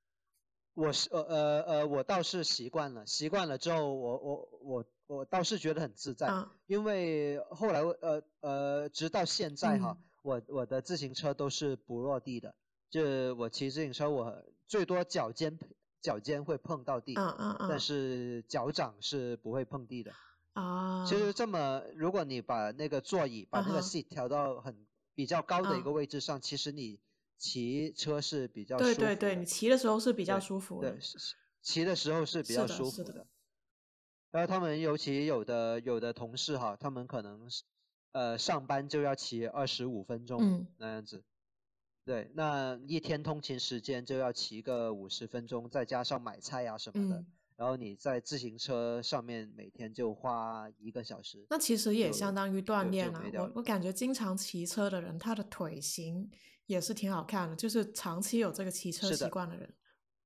[0.74, 10.04] 我是呃呃呃，我倒是习惯了，习惯了之后，我我我我倒是觉得很自在，啊，因为后来呃呃，直到现在哈，嗯。
[10.22, 12.54] 我我的自行车都是不落地的，
[12.90, 15.58] 就我骑自行车，我最多脚尖
[16.02, 20.12] 脚尖会碰到地，嗯嗯嗯，但是脚掌是不会碰地的。
[20.54, 25.84] 啊，其实这么，如果你把那个座椅把那个 seat 调到很比较高的一嗯。
[25.84, 26.98] 个位置上，其实你
[27.38, 31.00] 骑车是比较舒服对对对，你骑的时候是比较舒服的，，对
[31.62, 33.26] 骑的时候是比较舒服的。
[34.30, 37.64] 然后他们尤其有的有的同事哈，他们可能是
[38.12, 40.66] 呃上班就要骑二十五分钟嗯。
[40.76, 41.24] 那样子，
[42.04, 53.22] 对，那一天通勤时间就要骑个五十分钟，再加上买菜啊什么的，嗯，然后你在自行车上面每天就花一个小时，那其实也相当于锻炼了。
[53.34, 56.30] 我我感觉经常骑车的人，他的腿型
[56.66, 59.72] 也是挺好看的，就是长期有这个骑车习惯的人。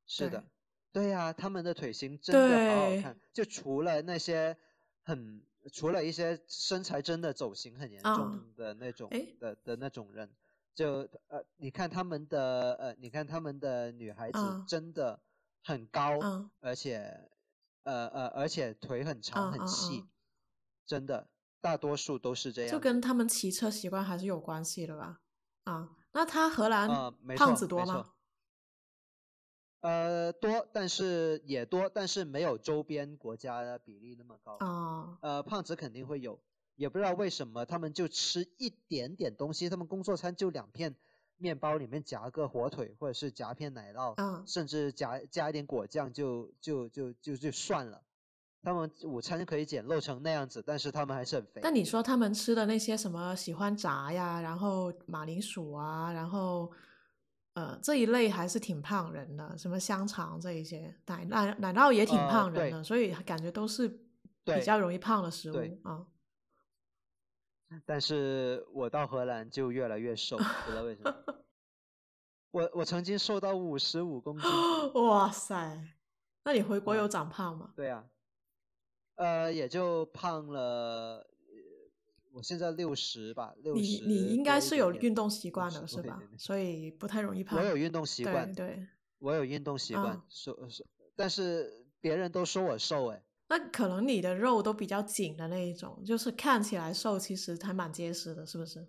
[0.06, 0.44] 是的
[0.92, 4.56] 对，对呀、他们的腿型真的好好看，就除了那些
[5.02, 10.30] 很，除了一些身材真的走形很严啊重的那种诶的的那种人，
[10.74, 15.20] 就呃，你看他们的呃，你看他们的女孩子啊真的
[15.62, 17.30] 很高，嗯而且
[17.84, 20.08] 呃呃，而且腿很长很细嗯，
[20.86, 21.28] 真的
[21.60, 22.70] 大多数都是这样。
[22.72, 25.20] 就跟他们骑车习惯还是有关系的吧？
[25.64, 26.88] 啊，那他荷兰
[27.36, 28.10] 胖子多吗？
[29.80, 34.56] 呃，多，但是也多，但是没有周边国家的比例那么高。
[34.56, 36.40] 啊，呃，胖子肯定会有，
[36.76, 40.94] 也不知道为什么他们就吃一点点东西，他们工作餐就两片
[41.36, 48.02] 面包，里面夹个火腿，或者是夹片奶酪，嗯甚至夹加一点果酱就就就就就算了。
[48.62, 51.60] 他们午餐可以简陋成那样子，但是他们还是很肥。
[51.62, 56.72] 但你说他们吃的那些什么喜欢炸呀，然后马铃薯啊，然后
[57.52, 63.86] 呃这一类还是挺胖人的，什么香肠这一些，奶奶奶酪也挺胖人的，所以感觉都是
[64.44, 66.06] 比较容易胖的食物啊。
[67.84, 71.14] 但是我到荷兰就越来越瘦，不知道为什么。
[72.52, 74.48] 我我曾经瘦到五十五公斤，
[75.02, 75.84] 哇塞，
[76.44, 77.72] 那你回国嗯有长胖吗？
[77.74, 78.04] 对啊，
[79.16, 80.60] 呃，也就胖了，
[81.18, 81.26] 呃
[82.32, 84.04] 我现在六十吧，六你十。
[84.06, 87.58] 你应该是有运动，习惯的是吧所以不太容易胖。
[87.58, 88.86] 我有运动习惯，对，
[89.18, 90.84] 我有运动习惯嗯，瘦瘦，
[91.16, 98.88] 但是别人都说我瘦，哎，那可能你的肉都比较紧的那一种，就是看起来瘦，其实还蛮结实的，是不是？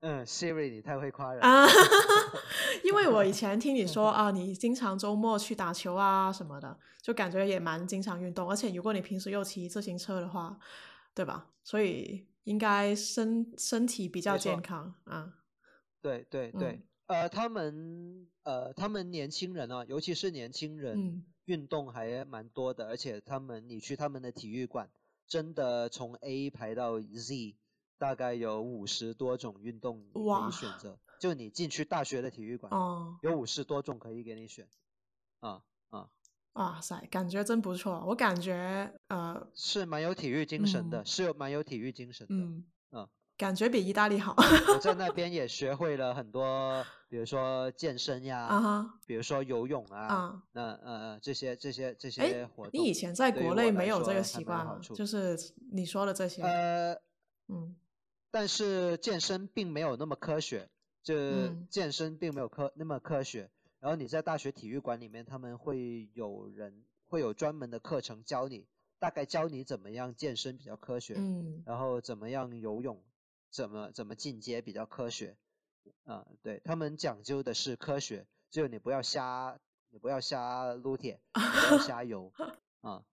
[0.00, 1.66] 嗯，Siri 你太会夸人了，啊，
[2.84, 10.56] 因为我以前听你说 啊，你经常周末去打球啊什么的，就感觉也蛮经常运动，而且如果你平时又骑自行车的话，
[11.14, 11.50] 对吧？
[11.64, 15.34] 所以应该身身体比较健康啊。
[16.00, 24.90] 对对对嗯，呃，他们呃，他们年轻人啊，尤其是年轻人，嗯运动还蛮多的，而且他们你去他们的体育馆，
[25.26, 27.56] 真的从 A 排到 Z，
[27.96, 30.98] 大概有五十多种运动你可以选择。
[31.18, 34.68] 就你进去大学的体育馆，哦，有五十多种可以给你选。
[35.40, 36.10] 啊啊，
[36.52, 38.04] 哇塞，感觉真不错。
[38.06, 42.34] 我感觉呃是蛮有体育精神的，嗯是有蛮有体育精神的。
[42.34, 43.08] 嗯嗯
[43.38, 50.42] 感觉比意大利好我 在那边也学会了很多，比如说健身呀，比如说游泳啊，啊。
[50.50, 52.70] 那呃呃这些这些这哎些活动。
[52.72, 54.80] 你以前在国内没有这个习惯吗？
[54.82, 55.38] 就是
[55.70, 56.94] 你说的这些，呃，
[57.46, 57.76] 嗯
[58.32, 60.68] 但是健身并没有那么科学，
[61.04, 63.48] 就嗯健身并没有科那么科学。
[63.78, 68.66] 然后你在大学体育馆里面，他们会有人会有专门的课程教你，
[68.98, 73.00] 大概教你怎么样健身比较科学，嗯然后怎么样游泳，
[73.50, 75.36] 怎么怎么进阶比较科学。
[76.04, 79.58] 啊、对他们讲究的是科学，就你不要瞎，
[79.90, 82.32] 你不要瞎撸铁，不要瞎游。
[82.80, 83.04] 啊，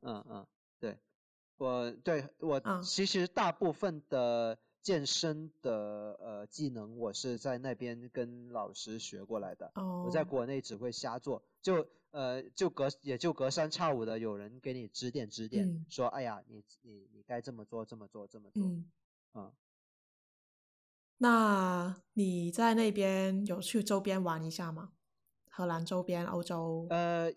[0.00, 0.46] 嗯嗯，
[0.80, 0.98] 对，
[1.58, 9.70] 我对我嗯其实大部分的健身的呃技能，我是在那边跟老师学过来的。
[9.74, 18.90] 哦，我在国内只会瞎做，就呃就隔也就隔三差五的有人给你指点指点，嗯说哎呀你你你该这么做这么做这么做，嗯，
[19.34, 19.52] 嗯
[21.22, 24.90] 那你在那边有去周边玩一下吗？
[25.48, 26.88] 荷兰周边、欧洲？
[26.90, 27.32] 呃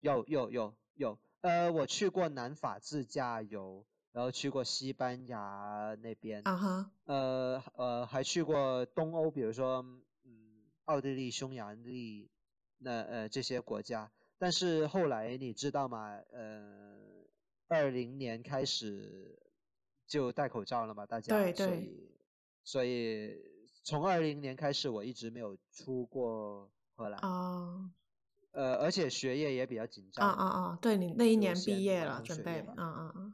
[0.00, 9.84] 有有有有呃我去过南法自驾游，然后去过西班牙那边，啊哈，呃呃，还去过东欧，比如说
[10.24, 12.30] 嗯，奥地利、匈牙利，
[12.78, 14.10] 那呃这些国家。
[14.38, 16.18] 但是后来你知道吗？
[16.32, 16.96] 呃，
[17.68, 19.38] 二零年开始
[20.06, 22.10] 就戴口罩了嘛，大家，所对对以
[22.64, 23.36] 所以
[23.84, 27.90] 从二零年开始，我一直没有出过荷兰，啊
[28.52, 30.78] 呃，而且学业也比较紧啊张，啊啊啊！
[30.80, 33.32] 对你那一年毕业了，准备，啊啊啊！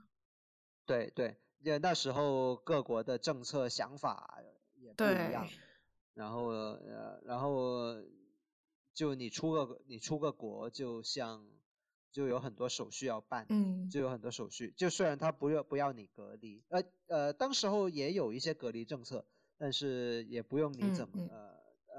[0.84, 4.42] 对对，因为那时候各国的政策想法
[4.74, 5.46] 也不一样，
[6.14, 7.94] 然后呃，然后
[8.92, 11.46] 就你出个你出个国，就像
[12.12, 14.72] 就有很多手续要办，嗯就有很多手续。
[14.76, 19.24] 就虽然他不要不要你隔离，呃呃，当时候也有一些隔离政策，
[19.58, 21.38] 但是也不用你嗯怎么、嗯呃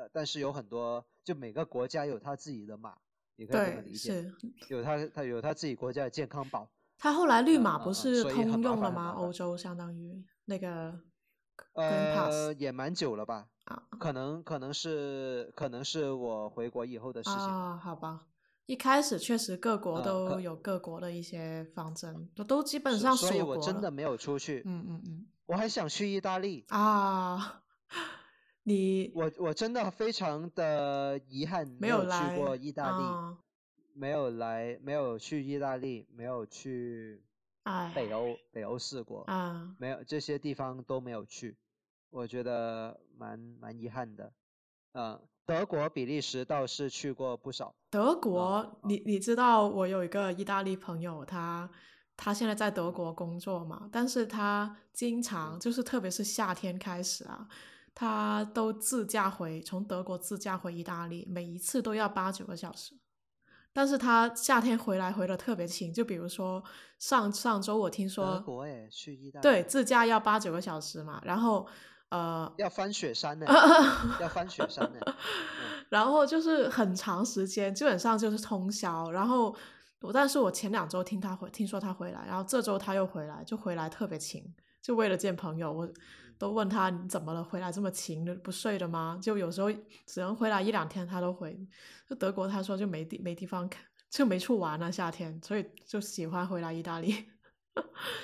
[0.04, 2.97] 呃，但是有很多，就每个国家有他自己的码，
[3.36, 4.36] 你可以这么，理解，是。
[4.69, 6.70] 有他他有他自己国家的健康宝。
[6.97, 9.11] 他后来绿码不是通用了吗？
[9.18, 10.91] 欧洲相当于那个
[11.74, 13.49] Pass 呃，也蛮久了吧？
[13.66, 17.39] 啊可能可能是可能是我回国以后的事情。
[17.39, 18.28] 啊，好吧。
[18.66, 23.57] 一开始确实各国嗯都有各国的一些方针，都都基本所上锁所以我。
[23.61, 24.61] 真的没有出去。
[24.66, 27.61] 嗯嗯嗯我还想去意大利，啊，
[28.64, 33.38] 你我我真的非常的遗憾没有去过意大利，啊
[33.93, 37.22] 没有来，没有去意大利，没有去
[37.64, 41.57] 哎北欧北欧四国，啊没有这些地方都没有去，
[42.09, 44.32] 我觉得蛮蛮遗憾的。
[44.93, 47.76] 嗯，德国、比利时倒是去过不少。
[47.89, 51.70] 德国，啊你你知道我有一个意大利朋友，他
[52.16, 57.48] 他现在在德国工作嘛，但是他经常嗯就是特别是夏天开始啊，
[57.94, 62.96] 他都自驾回，从德国自驾回意大利，每一次都要八九个小时。
[63.76, 66.64] 但是他夏天回来回的特别勤，就比如说
[67.00, 71.68] 上上周我听说，德国哎，去意大利，对，自驾要八九个小时嘛，然后
[72.14, 73.47] 呃，要翻雪山呢，
[74.22, 74.99] 要翻雪山呢，
[75.89, 79.09] 然后就是很长时间，基本上就是通宵。
[79.09, 79.55] 然后
[79.99, 84.45] 我，但是我前两周听他回，听说他回来，然后这周他又回来，就回来特别勤，
[84.80, 85.74] 就为了见朋友。
[85.74, 85.89] 我
[86.38, 89.18] 都问他你怎么了，回来这么勤的，不睡的吗？
[89.20, 89.72] 就有时候
[90.05, 91.59] 只能回来一两天，他都回。
[92.07, 97.33] 就德国，他说就没地没地方看，就没处玩了夏天，所以就喜欢回来意大利。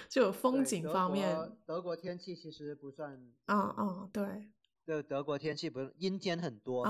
[0.09, 3.13] 就风景方面，德国天气其实不算。
[3.47, 4.49] 嗯嗯，对。
[4.85, 6.83] 就德国天气不是阴天很多，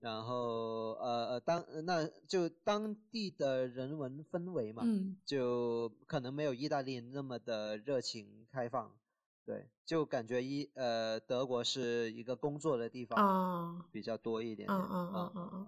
[0.00, 4.82] 然后呃呃当那就当地的人文氛围嘛，
[5.26, 8.90] 就可能没有意大利那么的热情开放，
[9.44, 15.66] 对，就感觉一呃德国是一个工作的地方比较多一点，嗯嗯嗯嗯嗯。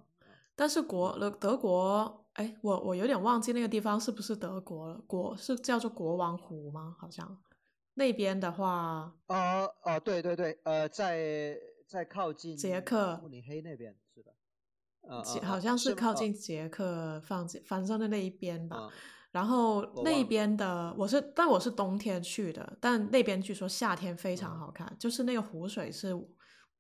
[0.57, 5.01] 但是国德德国，哎，我我有点忘记那个地方是不是德国了？
[5.07, 6.97] 国是叫做国王湖吗？
[6.99, 7.39] 好像
[7.95, 14.33] 那边的话，哦哦，对对对，呃，在在靠近捷克慕尼黑那边是的，
[15.03, 18.91] 呃，好像是靠近捷克放反正的那一边吧。
[19.31, 26.15] 然后那边的我是，但我是冬天去的，但那边据说夏天非常好看，就是那个湖水是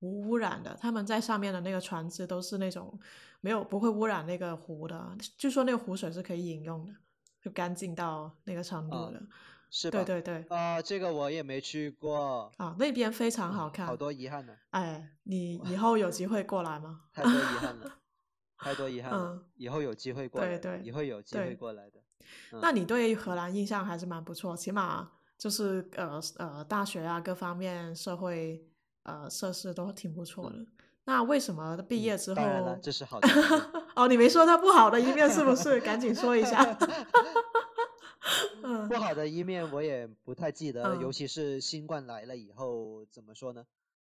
[0.05, 2.99] 无污染的，他们在上面的那个船只都是那种。
[3.41, 6.95] 没有不会污染那个湖的，据说那个湖水是可以饮用的，
[7.43, 9.23] 就干净到那个程度的，
[9.69, 10.03] 是吧？
[10.03, 10.57] 对对对。
[10.57, 12.51] 啊，这个我也没去过。
[12.57, 13.87] 啊，那边非常好看。
[13.87, 14.55] 好多遗憾呢。
[14.71, 17.03] 哎，你 以后有机会过来吗？
[17.13, 17.93] 太多遗憾了，
[18.57, 19.43] 太多遗憾了。
[19.57, 20.49] 以后有机会过来。
[20.57, 20.81] 对对。
[20.83, 22.01] 以后有机会过来的。
[22.63, 28.67] 那你对荷兰印象还是蛮不错，起码就是呃呃大学啊各方面社会
[29.05, 30.67] 呃设施都挺不错的。
[31.05, 32.37] 那为什么毕业之后？
[32.37, 33.29] 当然了，这是好的。
[33.97, 35.81] 哦，你没说他不好的一面是不是？
[35.81, 36.65] 赶紧说一下。
[38.89, 43.67] 不好的一面我也不太记得，尤其是新冠来了以后，怎么说呢？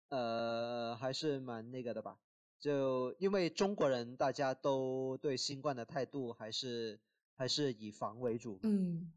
[0.09, 2.17] 呃，还是蛮那个的吧。
[2.59, 6.99] 就因为中国人大家都对新冠的态度还是
[7.37, 8.59] 还是以防为主。
[8.63, 9.13] 嗯，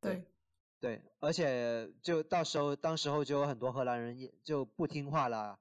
[0.00, 0.24] 对
[0.80, 5.58] 对，而且就到时候，当时候就有很多荷兰人也就不听话了。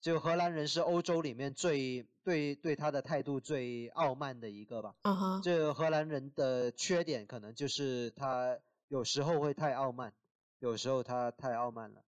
[0.00, 4.94] 就荷兰人是欧洲里面最对对他的态度最傲慢的一个吧。
[5.02, 5.42] 嗯哼。
[5.42, 8.58] 这荷兰人的缺点可能就是他
[8.88, 10.12] 有时候会太傲慢，
[10.58, 12.02] 有时候他太傲慢了。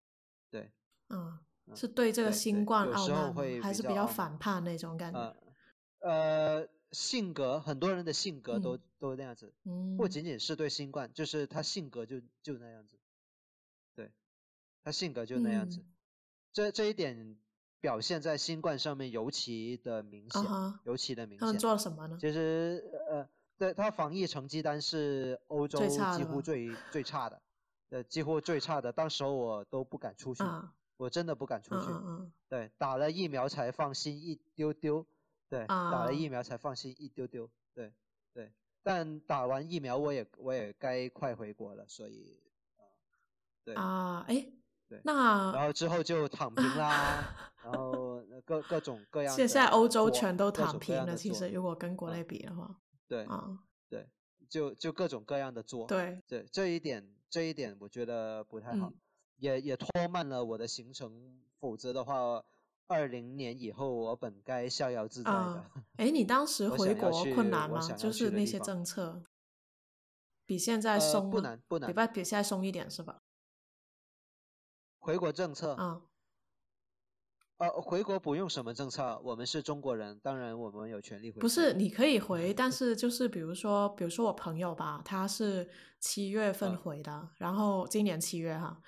[0.50, 0.70] 对。
[1.08, 1.38] 嗯，
[1.74, 5.36] 是对这个新冠傲慢，还是比较反叛那种感觉？
[6.00, 9.52] 呃，性格，很多人的性格都都那样子。
[9.64, 9.96] 嗯。
[9.96, 12.96] 不仅仅是对新冠，就是他性格就就那样子。
[13.94, 14.12] 对。
[14.84, 15.84] 他性格就那样子。
[16.52, 17.36] 这这一点。
[17.82, 20.40] 表现在新冠上面尤其的明显，
[20.84, 21.40] 尤其的明显。
[21.40, 22.16] 他们做了什么呢？
[22.20, 22.80] 其实，
[23.10, 23.28] 呃，
[23.58, 25.80] 对他防疫成绩单是欧洲
[26.16, 27.42] 几乎最最差的，
[27.88, 28.92] 呃，几乎最差的。
[28.92, 30.44] 当时候我都不敢出去，
[30.96, 31.86] 我真的不敢出去。
[32.48, 35.04] 对，打了疫苗才放心一丢丢。
[35.52, 37.50] 对，打了疫苗才放心一丢丢。
[37.74, 37.92] 对
[38.32, 42.40] 对，但打完疫苗我也我也该快回国了，所以
[42.76, 42.80] 啊，
[43.62, 44.52] 对啊，哎。
[44.88, 49.34] 对那然后之后就躺平啦，然后各各种各样。
[49.34, 52.78] 现在欧洲全都躺平了，其实如果跟国内比的话。
[53.08, 54.06] 对啊，对，
[54.50, 55.86] 就就各种各样的做。
[55.86, 58.92] 对对，这一点这一点我觉得不太好，
[59.36, 61.42] 也也拖慢了我的行程。
[61.58, 62.44] 否则的话，
[62.86, 65.64] 二零年以后我本该逍遥自在的。
[65.96, 67.80] 哎，你当时回国困难吗？
[67.92, 69.22] 就是那些政策
[70.44, 73.22] 比现在松不难不难，比比现在松一点是吧？
[74.98, 76.02] 回国政策啊，
[77.56, 81.40] 呃，回国不用什么政策，我们是中国人，当然我们有权利回。
[81.40, 85.68] 不是，你可以回，但是就是比如说，比如说我朋友吧，他是
[85.98, 88.80] 七月份回的，然后今年七月哈，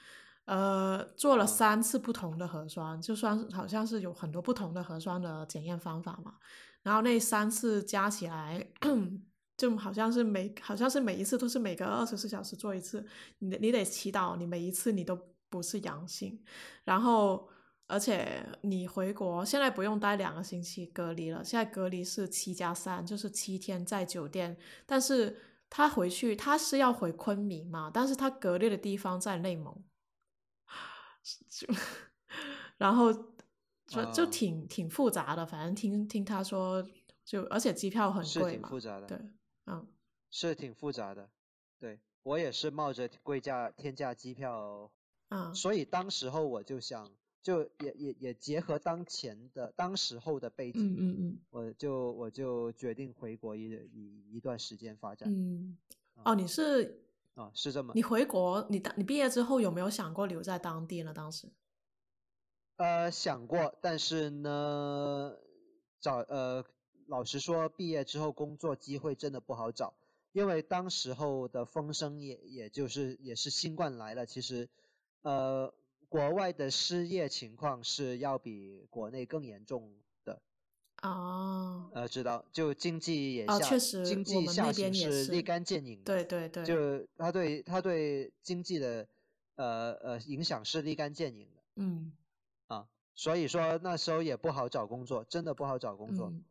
[0.45, 6.35] 呃，做了三次不同的核酸，就算好像是有很多不同的核酸的检验方法嘛，
[6.83, 8.67] 然后那三次加起来，
[9.57, 13.07] 就好像是每好像是每一次都是每隔二十四小时做一次，
[13.39, 15.19] 你你得祈祷你每一次你都。
[15.51, 16.43] 不是阳性，
[16.83, 17.49] 然后
[17.87, 24.57] 而且你回国现在不用待两个星期隔离了，现在隔离是七加三，就是七天在酒店。
[24.85, 25.39] 但是
[25.71, 29.73] 他回去他是要回昆明嘛，但是他隔离的地方在内蒙，
[31.49, 31.67] 就
[32.77, 33.13] 然后
[33.87, 35.47] 就就挺挺复杂的。
[35.47, 36.87] 反正听听他说，
[37.25, 38.69] 就而且机票很贵嘛，
[39.07, 39.19] 对，
[39.67, 39.87] 嗯，
[40.31, 41.31] 是挺复杂的。
[41.79, 44.91] 对我也是冒着贵价天价机票。
[45.29, 47.11] 嗯，所以当时候我就想
[47.43, 55.29] 就也也也结合当前的当时候的背景，嗯嗯嗯我就我就决定回国一一一段时间发展。
[55.33, 55.79] 嗯。
[56.17, 57.04] 啊哦，你是
[57.35, 57.93] 啊，是这么。
[57.95, 61.13] 你回国，你当你毕业之后有没有想过留在当地呢？
[61.13, 61.53] 当时？
[62.77, 65.37] 呃，想过，但是呢，
[66.01, 66.65] 找呃，
[67.07, 69.95] 老实说，毕业之后工作机会真的不好找，
[70.33, 74.69] 因为当时候的风声也也就是也是新冠来了，其实
[75.23, 75.73] 呃，
[76.09, 79.99] 国外的失业情况是要比国内更严重的。
[81.05, 86.05] 哦，呃，知道，就经济也哦，下，确实，经济下行是立竿见影的。
[86.05, 89.07] 对对对，就他对他对经济的
[89.57, 92.13] 呃呃影响是立竿见影的嗯
[92.69, 96.29] 啊，所以说那时候也不好找工作，真的不好找工作。
[96.33, 96.45] 嗯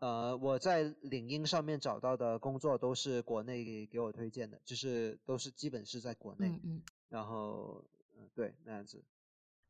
[0.00, 6.82] 呃，我在领英上面找到的工作都是国内给给我推荐的，就是都是基本是在国内，嗯嗯。
[7.10, 7.84] 然后
[8.18, 9.04] 嗯、对那样子。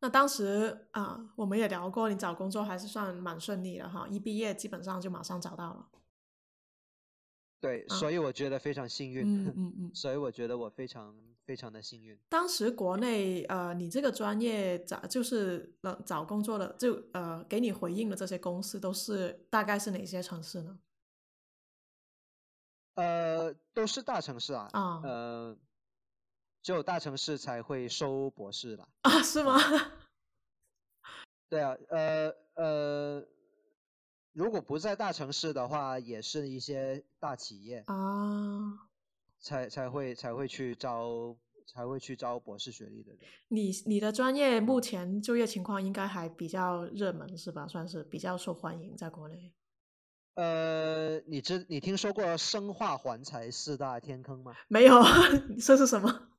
[0.01, 5.87] 那当时啊、我们也聊过，你找工作还是算蛮顺利的哈，一毕业基本上就马上找到了。
[7.61, 9.91] 对，啊所以我觉得非常幸运， 嗯嗯嗯。
[9.95, 12.19] 所以我觉得我非常非常的幸运。
[12.31, 20.79] 当时国内呃，你这个专业找就是呃找工作的，就呃给你回应的这些公司都是大概是哪些城市呢？
[22.95, 25.57] 呃，都是大城市啊，啊呃，
[26.63, 28.89] 只有大城市才会收博士啦。
[29.03, 29.59] 啊，是吗？
[31.49, 33.27] 对啊，呃呃，
[34.33, 38.89] 如果不在大城市的话，也是一些大企业啊，
[39.41, 41.37] 才才会才会去招
[41.67, 43.21] 才会去招博士学历的人。
[43.49, 47.67] 你你的专业目前就业情况应该还比较热门是吧？
[47.67, 49.53] 算是比较受欢迎在国内。
[50.35, 54.55] 呃，你知你听说过生化环材四大天坑吗？
[54.69, 55.03] 没有，
[55.61, 56.30] 这是什么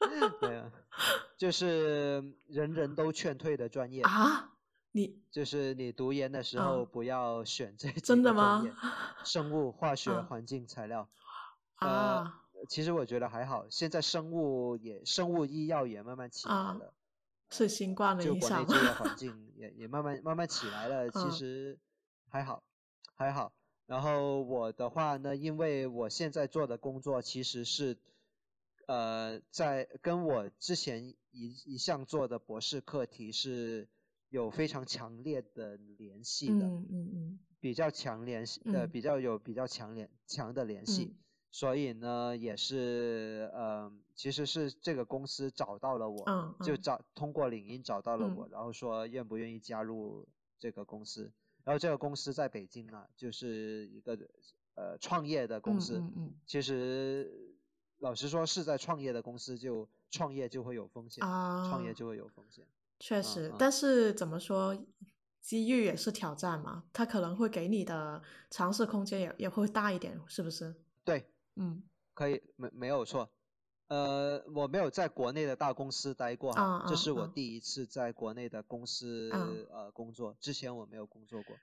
[0.40, 0.72] 对啊，
[1.36, 4.52] 就是人人都劝退的专业，啊？
[4.92, 8.72] 你就是你读研的时啊候不要选这几真的吗业，？
[9.24, 11.08] 生物、化学、啊环境、材料。
[11.76, 16.92] 呃啊，其实我觉得还好，现在生物也生物医药也慢慢起来啊了，
[17.50, 21.78] 是新冠的就国内影响就业 环境也也慢慢慢慢起来了，其嗯实
[22.28, 22.62] 还好
[23.14, 23.52] 还好。
[23.86, 27.96] 然后我的话呢，因为我现在做的工作其实是，
[28.86, 31.16] 呃，在跟我之前一
[31.64, 33.88] 一项做的博士课题是
[34.28, 41.04] 有非常强烈的联系的，嗯嗯嗯比较强联系，呃，嗯比较有比较强联强的联系。
[41.04, 41.16] 嗯
[41.52, 50.28] 所以呢，也是呃，其实是这个公司找到了我，嗯就嗯找通过领英找到了嗯我，然后说愿不愿意加入
[50.60, 51.32] 这个公司。
[51.64, 54.16] 然后这个公司在北京啊，就是一个
[54.76, 55.98] 呃创业的公嗯司。
[55.98, 57.49] 嗯嗯其实
[58.00, 62.66] 老实说，是在创业的公司就创业就会有风险啊，创业啊，就会有风险。
[62.98, 64.76] 确实啊，但是怎么说，
[65.40, 70.74] 机遇也是挑战嘛，它可能会给你的尝试空间也也会大一点，是不是？
[71.04, 71.82] 对，嗯
[72.14, 73.30] 可以，没没有错。
[73.88, 81.56] 呃，我没有在国内的大公司待过哈，这是我啊第一次在国内的公司嗯呃工作，之前我没有工作过。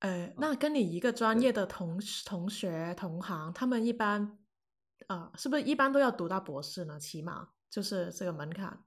[0.00, 4.38] 呃，那跟你一个专业的同同学同行，他们一般，
[5.08, 7.00] 呃，是不是一般都要读到博士呢？
[7.00, 8.84] 起码就是这个门槛，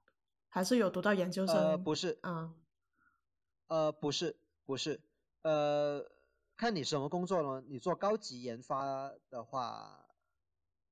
[0.48, 1.56] 还是有读到研究生？
[1.56, 2.54] 呃，不是，嗯
[3.66, 5.00] 呃，不是，不是，
[5.42, 6.08] 呃，
[6.56, 7.64] 看你什么工作呢？
[7.68, 10.06] 你做高级研发的话，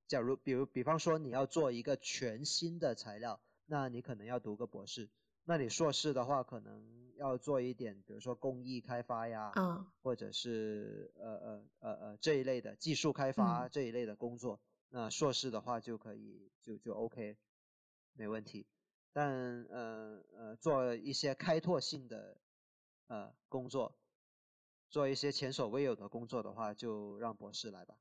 [0.07, 5.09] 假如比如比方说你要做一个全新的材料，那你可能要读个博士。
[5.45, 14.59] 那你硕士的话，可能要做一点，比如说工艺开发呀，嗯或者是呃呃呃呃这一类的技术开发嗯这一类的工作，
[14.93, 17.37] 那硕士的话就可以就就 OK，
[18.13, 18.67] 没问题。
[19.13, 22.37] 但呃呃做一些开拓性的
[23.07, 23.97] 呃工作，
[24.89, 27.95] 做一些前所未有的工作的话，就让博士来吧。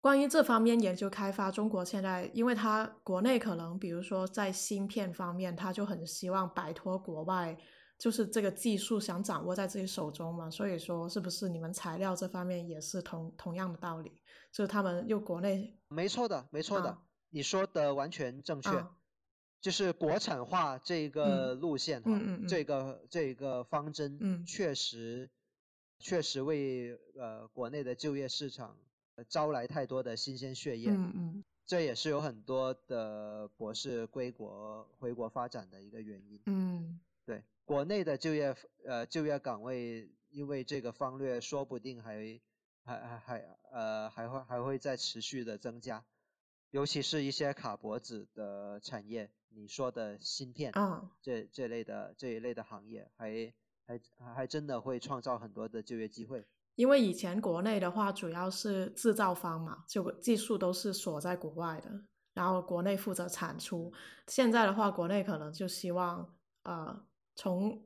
[0.00, 7.58] 关于这方面研究开发，中国现在因为它国内可能比如说在芯片方面，它就很希望摆脱国外，
[8.00, 10.50] 就是这个技术想掌握在自己手中嘛。
[10.50, 14.10] 所以说，是不是你们材料这方面也是同同样的道理？
[14.50, 18.70] 就是他们又国内没错的，没错的，啊你说的完全正确。
[18.70, 18.96] 啊
[19.60, 25.28] 就是国产化这个路线哈，嗯嗯嗯这个这个方针，嗯确实
[25.98, 28.78] 确实为呃国内的就业市场
[29.16, 36.40] 呃招来太多的新鲜血液，嗯嗯这也是有很多的博士归国回国发展的一个原因。
[36.46, 36.98] 嗯
[37.30, 42.40] 对，国内的就业呃就业岗位，因为这个方略，说不定还
[42.82, 46.04] 还还还呃还会还会再持续的增加。
[46.72, 53.54] 尤其是一些卡脖子的产业，你说的芯片啊，这这类的这一类的行业，还
[53.86, 54.00] 还
[54.34, 56.44] 还真的会创造很多的就业机会。
[56.74, 61.92] 因为以前国内的话，主要是制造方嘛，就技术都是锁在国外的，
[62.34, 63.92] 然后国内负责产出。
[64.26, 67.04] 现在的话，国内可能就希望呃，
[67.34, 67.82] 从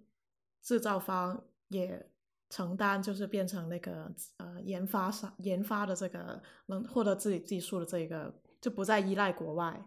[0.63, 2.09] 制造方也
[2.51, 8.35] 承担，就是变成那个呃研发商研发的这个能获得自己技术的这个。
[8.65, 9.85] 就不再依赖国外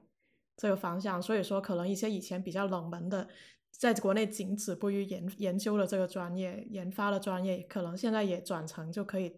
[0.56, 3.28] 这个方向，所以说可能一些以前比较冷门的，
[3.72, 9.36] 在国内仅止步于研研究的这个专业、研发的专业，可能现在也转成就可以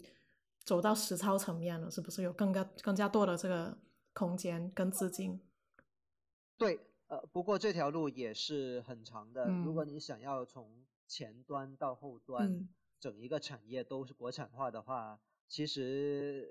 [0.66, 3.78] 走到实操层面了，是不是有更加更加多的这个
[4.12, 5.40] 空间跟资金？
[6.58, 6.78] 对，
[7.10, 9.46] 呃，不过这条路也是很长的。
[9.66, 12.68] 如果你想要从前端到后端
[13.00, 16.48] 整一个产业都是国产化的话，其实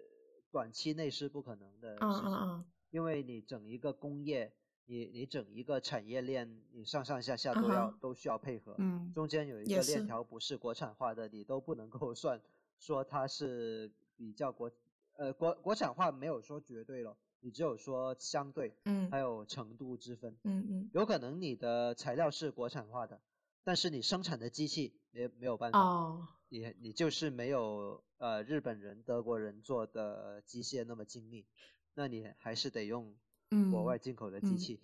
[0.50, 2.64] 短期内是不可能的事情。
[2.90, 4.50] 因为你整一个工业，
[4.86, 12.40] 你你整一个产业链，你上上下下都要都需要配合，嗯，中间有一个链条不是国产化的，你都不能够 算
[12.78, 14.72] 说它是比较国，
[15.16, 23.20] 呃国国产化没有说绝对了，你只有说相对，嗯，还有程度之分，嗯嗯，有可能你的材料是国产化的，
[23.64, 31.47] 但是你生产的机器没没有办法，哦，你你就是没有呃日本人、德国人做的机械那么精密。
[31.95, 33.12] 那你还是得用
[33.72, 34.80] 国外进口的机器，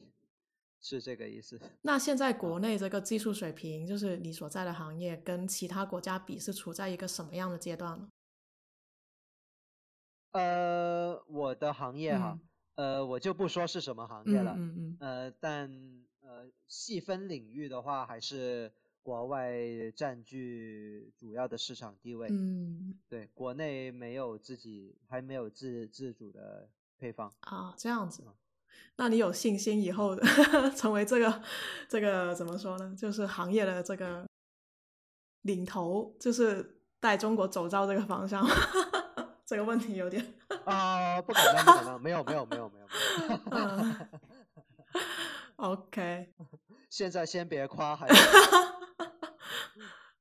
[0.81, 1.61] 是这个意思。
[1.83, 8.09] 那现在国内这个技术水平，就是你所在的行业跟其他国家比，是处在一个什么样的阶段呢？
[10.35, 12.39] 呃，我的行业哈，
[12.77, 15.71] 呃，我就不说是什么行业了，嗯嗯呃，但
[16.21, 18.73] 呃，细分领域的话，还是
[19.03, 19.53] 国外
[19.97, 22.29] 占据主要的市场地位。
[22.31, 26.69] 嗯，对，国内没有自己，还没有自自主的。
[26.97, 28.23] 配方啊，这样子，
[28.97, 30.17] 那你有信心以后
[30.77, 31.43] 成为这个
[31.89, 32.95] 这个怎么说呢？
[32.97, 34.25] 就是行业的这个
[35.43, 38.47] 领头，就是带中国走到这个方向。
[39.47, 40.35] 这个问题有点
[40.65, 42.87] 啊， 不敢当，不敢当，没有，没有，没有，没有。
[45.57, 46.33] OK，
[46.91, 48.07] 现在先别夸，还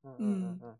[0.03, 0.78] 嗯嗯嗯，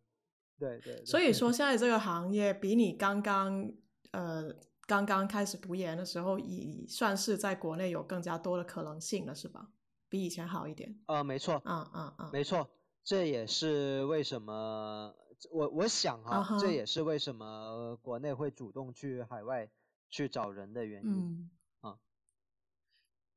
[0.60, 1.04] 对对。
[1.06, 3.72] 所以说，现在这个行业比你刚刚
[4.12, 4.54] 呃。
[4.86, 9.70] 刚刚开始读研的时候，已算是在国内有更加多的可能性了，是吧？
[10.10, 11.00] 比以前好一点。
[11.08, 11.62] 呃，没错。
[11.64, 12.70] 嗯嗯嗯，没错。
[13.02, 15.16] 这也是为什么
[15.52, 19.70] 我我想哈，这也是为什么国内会主动去海外
[20.10, 21.12] 去找人的原因。
[21.12, 21.50] 嗯。
[21.82, 21.98] 啊。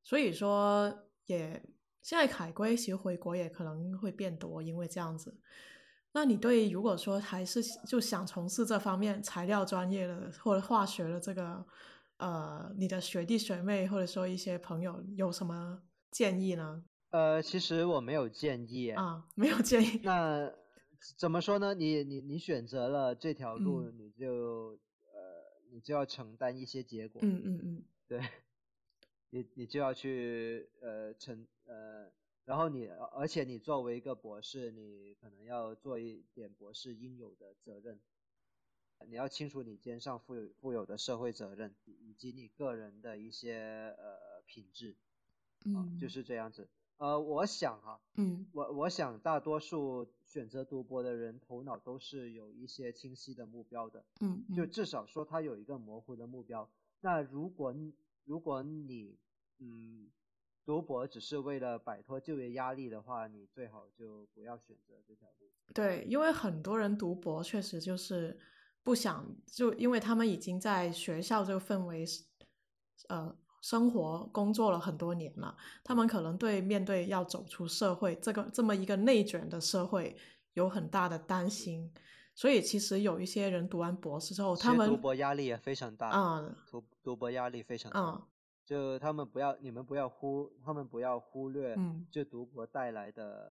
[0.02, 1.62] 所以说，也
[2.02, 5.40] 现在海归其实回国也可能会变多，因为这样子。
[6.12, 11.66] 那你对如果说还是就想从事这方面材料专业的或者化学的这个，
[12.16, 16.84] 呃，你的学弟学妹或者说一些朋友有什么建议呢？
[17.10, 20.00] 呃，其实我没有建议啊，没有建议。
[20.02, 20.50] 那
[21.16, 21.74] 怎么说呢？
[21.74, 24.78] 你你你选择了这条路，你就
[25.12, 27.20] 呃，你就要承担一些结果。
[27.22, 28.20] 嗯嗯嗯，对，
[29.30, 32.12] 你你就要去呃承呃。
[32.44, 37.98] 然后你，而且你作为一个博士，你可能要做一点博士应有的责任。
[39.08, 44.94] 你要清楚你肩上负有负有的社会责任，以及你个人的一些呃品质。
[45.64, 46.68] 嗯，就是这样子。
[46.98, 54.04] 呃，我想哈，嗯，我我想大多数选择读博的人头脑都是有一些清晰的目标的。
[54.20, 56.70] 嗯，就至少说他有一个模糊的目标。
[57.00, 57.74] 那如果
[58.24, 59.18] 如果你
[59.58, 60.10] 嗯。
[60.64, 65.48] 读博只是为了摆脱就业压力的话，你最好就不要选择这条路。
[65.72, 68.36] 对，因为很多人读博确实就是
[68.82, 72.04] 不想，就因为他们已经在学校这个氛围，
[73.08, 80.16] 呃，生活工作了很多年了，他们可能对面对要走出社会这个这么一个内卷的社会
[80.54, 81.92] 有很大的担心，
[82.34, 88.26] 所以其实有一些人读完博士之后，他们读博压力也非常大啊，读读博压力非常大。
[88.64, 91.76] 就他们不要，你们不要忽，他们不要忽略，
[92.10, 93.52] 就读博带来的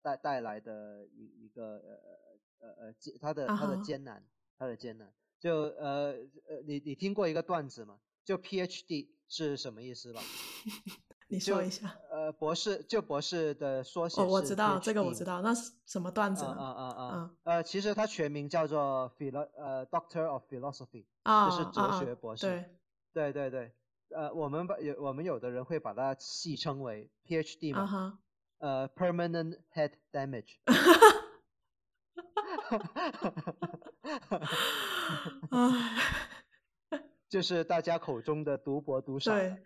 [0.00, 1.64] 带带来的一一个
[2.60, 4.24] 呃呃呃他的他的艰难，
[4.56, 5.12] 他的艰难。
[5.40, 6.14] 就呃
[6.48, 7.98] 呃，你你听过一个段子吗？
[8.24, 10.20] 就 PhD 是什么意思吧？
[11.30, 11.94] 你说一下。
[12.10, 14.22] 呃，博士就博士的缩写。
[14.22, 16.44] 哦，我知道这个，我知道，那是什么段子？
[16.46, 17.30] 啊啊啊啊！
[17.44, 22.46] 呃，其实他全名叫做 Philo 呃 Doctor of Philosophy，就是哲学博士。
[22.46, 22.64] 对
[23.12, 23.72] 对对对。
[24.16, 28.18] 呃，我们把有我们有的人会把它戏称为 PhD 嘛，
[28.56, 30.56] 呃，Permanent Head Damage。
[37.28, 39.34] 就是大家口中的读博读傻。
[39.34, 39.56] 对，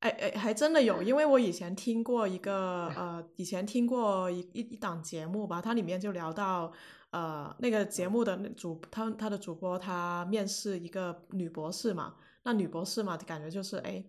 [0.00, 6.72] 哎哎，还真的有，因为我以前听过一个呃，以前听过一一一档节目吧，它里面就聊到
[7.10, 14.04] 呃，那个节目的主他他的主播他面试一个女博士嘛，那女博士嘛，感觉就是哎。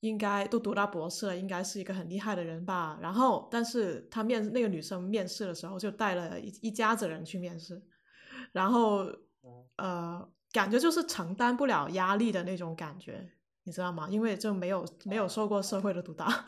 [0.00, 2.98] 应该都读到博士了，应该是一个很厉害的人吧。
[3.00, 7.82] 然后，但是他面那个女生面试的时候，就带了一一家子人去面试，
[8.52, 9.06] 然后
[9.76, 13.30] 呃，感觉就是承担不了压力的那种感觉，
[13.64, 14.08] 你知道吗？
[14.08, 16.46] 因为就没有没有受过社会的毒打，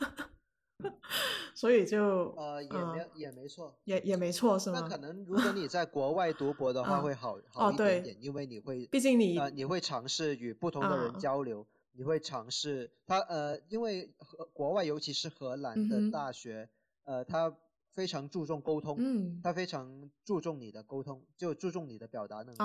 [1.53, 4.79] 所以就呃也没也没错，也也没错是吗？
[4.81, 11.67] 那可能如果你在国外读博的 话会好好一点点，因为你会毕竟你你会尝试与不同的人交流。
[11.91, 16.69] 你会尝试他呃，因为和国外，尤其是荷兰的大学，
[17.03, 17.53] 呃，他
[17.91, 22.57] 非常注重沟通，嗯，他非常注重你的沟通，就注重你的表达能力，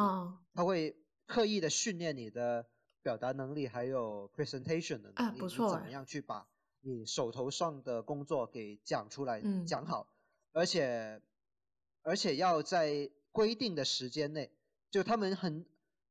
[0.54, 0.94] 他会
[1.26, 2.66] 刻意的训练你的
[3.02, 6.48] 表达能力，还有 presentation 的能力，不错，怎么样去把
[6.80, 10.08] 你手头上的工作给讲出来，讲好，
[10.52, 11.22] 而且
[12.02, 14.50] 而且要在规定的时间内，
[14.90, 15.66] 就他们很。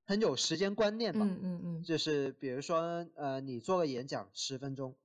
[0.05, 4.97] 很有时间观念嘛，嗯嗯嗯，就是比如说，呃，你做个演讲十分钟，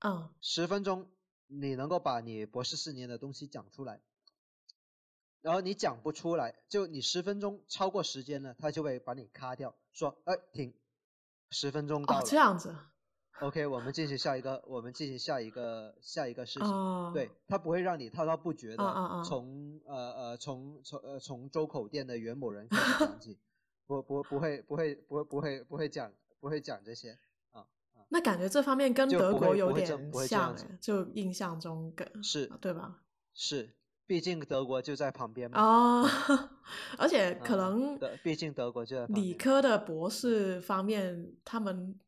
[0.00, 1.08] 嗯，十分钟
[1.46, 4.02] 你能够把你博士四年的东西讲出来，
[5.42, 10.72] 然后你讲不出来，就你十分钟超过时间了，他就会把你卡掉，说，哎，停，
[11.50, 12.74] 十分钟到了，这样子
[13.40, 23.38] ，OK，我们进行下一个，我们进行下一个下一个事情，对他不会让你滔滔不绝的从呃呃从从呃从周口店的袁某人开始讲起。
[23.84, 27.18] 不不不会不会不会不会不会讲不会讲这些
[27.50, 27.66] 啊
[28.08, 29.86] 那感觉这方面跟德国有点
[30.26, 33.02] 像哎，就印象中跟是对吧？
[33.34, 33.74] 是，
[34.06, 35.60] 毕竟德国就在旁边嘛。
[35.60, 36.08] 哦，
[36.98, 41.98] 而且可能，毕竟德国就在理科的博士方面，他们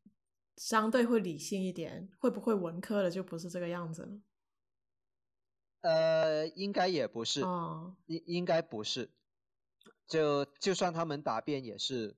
[0.57, 4.21] 相对会理性一点，会不会文科的就不是这个样子？
[5.81, 9.11] 呃，应该也不是，哦，应应该不是。
[10.07, 12.15] 就就算他们答辩也是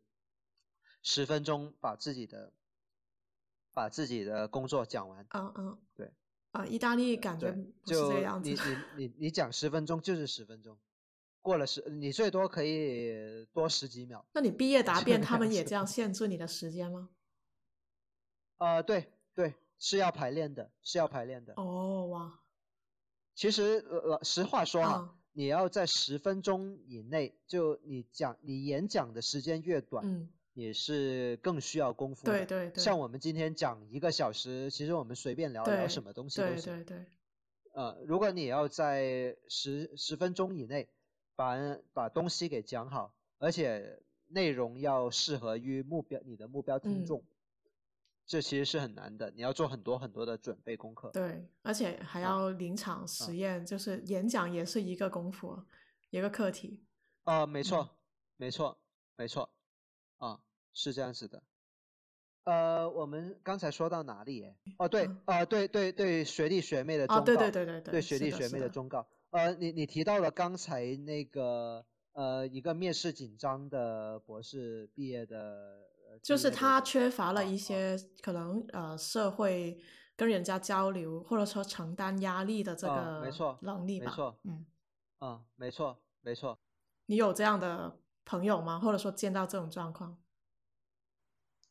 [1.01, 2.51] 十分钟把自己的
[3.73, 5.25] 把自己的工作讲完。
[5.29, 6.13] 嗯嗯，对。
[6.57, 8.49] 啊，意大利感觉不是这样子。
[8.49, 10.77] 你你你你讲十分钟就是十分钟，
[11.41, 14.25] 过了十你最多可以多十几秒。
[14.33, 17.09] 那你毕业答辩他们也这样限制你的时间吗？
[18.57, 21.53] 啊，对对，是要排练的，是要排练的。
[21.57, 22.39] 哦哇。
[23.35, 25.13] 其实呃，实话说哈。
[25.33, 32.33] 你要在十分钟以内，就你讲你演讲的时间越短，嗯，也是更需要功夫的。
[32.33, 32.83] 对对对。
[32.83, 36.55] 像我们今天讲一个小时，其实我们随便聊聊什么东西都行。
[36.55, 37.05] 对对对。
[37.73, 40.89] 呃，如果你要在十十分钟以内
[41.35, 41.55] 把
[41.93, 47.23] 把东西给讲好，而且内容要适合于目标你的目标听众。
[48.25, 51.11] 这其实是很难的，你要做很多很多的准备功课。
[51.11, 55.63] 对，而且还要临场实验，就是演讲也是一个功夫，
[56.09, 56.83] 一个课题。
[57.23, 57.89] 啊，没错，
[58.35, 58.77] 没错，
[59.15, 59.49] 没错，
[60.17, 60.41] 啊，
[60.77, 61.41] 是这样子的。
[62.43, 64.45] 呃，我们刚才说到哪里？
[64.77, 69.07] 哦，对，啊，对对对，学弟学妹的忠告，对对对对对，学弟学妹的忠告。
[69.31, 75.83] 呃，你你提到了刚才那个呃一个面试紧张的博士毕业的。
[76.23, 79.77] 就是他缺乏了一些可能呃社会
[80.15, 84.65] 跟人家交流或者说承担压力的这个没错能力吧，没错，嗯，
[85.19, 86.57] 啊，没错，没错。
[87.07, 88.79] 你有这样的朋友吗？
[88.79, 90.17] 或者说见到这种状况？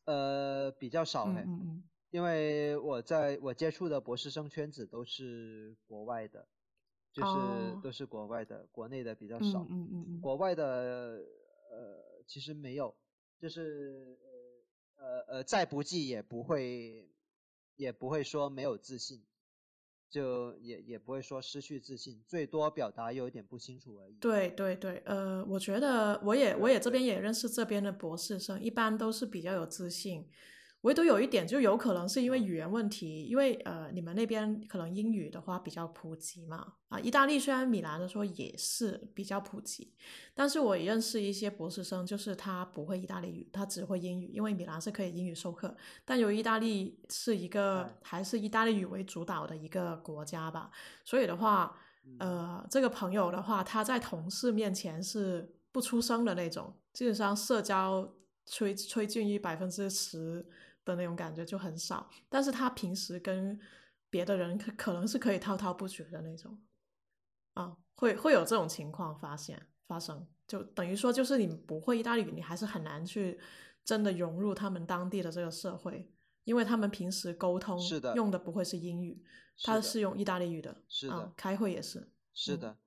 [0.07, 6.49] 呃，比较少哎，嗯嗯，因为我在我接触的博士生圈子都是国外的，
[7.13, 11.23] 就是都是国外的，国内的比较少，嗯嗯嗯，国外的
[11.71, 12.97] 呃其实没有，
[13.39, 14.19] 就是。
[14.99, 17.07] 呃呃，再不济也不会，
[17.77, 19.23] 也不会说没有自信，
[20.09, 24.15] 就也也不会说失去自信，最多表达有一点不清楚而已。
[24.21, 30.27] 对对对，呃，我觉得我也我也这边也认识这边的博士生，一般都是比较有自信。
[30.87, 36.75] 唯独有一点，就有可能是因为语言问题，因为呃，你们那边可能英语的话比较普及嘛。
[36.87, 39.93] 啊，意大利虽然米兰的说也是比较普及，
[40.33, 45.77] 但是我也认识一些博士生，就是他不会意大利语，他只会英语，因为米兰是可以英语授课。
[46.05, 50.71] 但由于意大利是一个还是意大利语为主导的一个国家吧，
[51.05, 51.77] 所以的话，
[52.21, 58.15] 呃，这个朋友的话，他在同事面前是不出声的那种，基本上社交
[58.45, 60.47] 吹吹近于百分之十。
[60.87, 63.61] 的那种感觉就很少，但是他平时跟
[64.09, 66.59] 别的人可可能是可以滔滔不绝的那种，
[67.53, 73.39] 啊，会会有这种情况发现发生，就等于说就是你不会意大利语，你还是很难去
[73.85, 76.11] 真的融入他们当地的这个社会，
[76.45, 79.23] 因为他们平时沟通是的用的不会是英语，
[79.65, 82.79] 他是用意大利语的，是的，啊开会也是，嗯是的。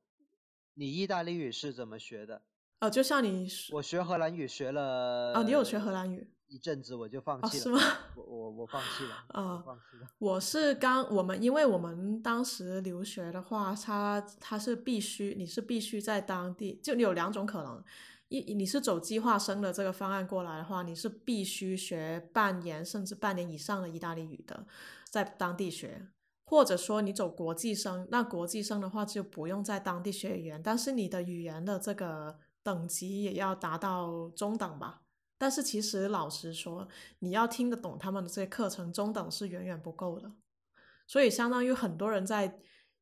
[0.75, 2.41] 你意大利语是怎么学的？
[2.79, 7.47] 哦，就像你我学荷兰语学了啊，你有学荷兰语一阵子，我就放啊？
[7.47, 7.63] 弃了。
[7.63, 7.79] 是吗？
[8.15, 10.07] 我我我放弃了， 啊我放弃了。
[10.17, 17.83] 我是刚我们，因为我们当时留学的话，他他是必须你是必须在当地，就你有两种可能，
[18.29, 24.65] 一你是走计划生的这个方案过来的话，你是必须学半年甚至半年以上的意大利语的，
[25.09, 26.07] 在当地学，
[26.45, 35.01] 或者说你走国际生，那国际生的话就不用在当地学语言，但是你的语言的这个等级也要达到中等吧。
[35.39, 36.87] 但是其实老实说，
[37.19, 40.31] 你要听得懂他们的这些课程，中等是远远不够的。
[41.07, 42.59] 所以相当于很多人在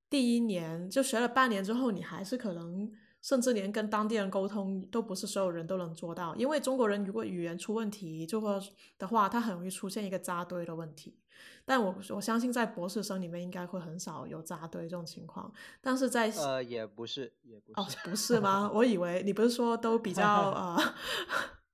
[0.10, 2.90] 第一年就学了半年之后，你还是可能
[3.22, 6.34] 甚至连跟当地人沟通都不是所有人都能做到。
[6.36, 8.58] 因为中国人如果语言出问题，就会
[8.98, 11.20] 的话，他很容易出现一个扎堆的问题。
[11.66, 18.72] 但我我相信在博士生里面应该会很少有扎堆这种情况，但是在呃，也不是，也不哦是。，不是吗？
[18.74, 20.94] 我以为你不是说都比较 呃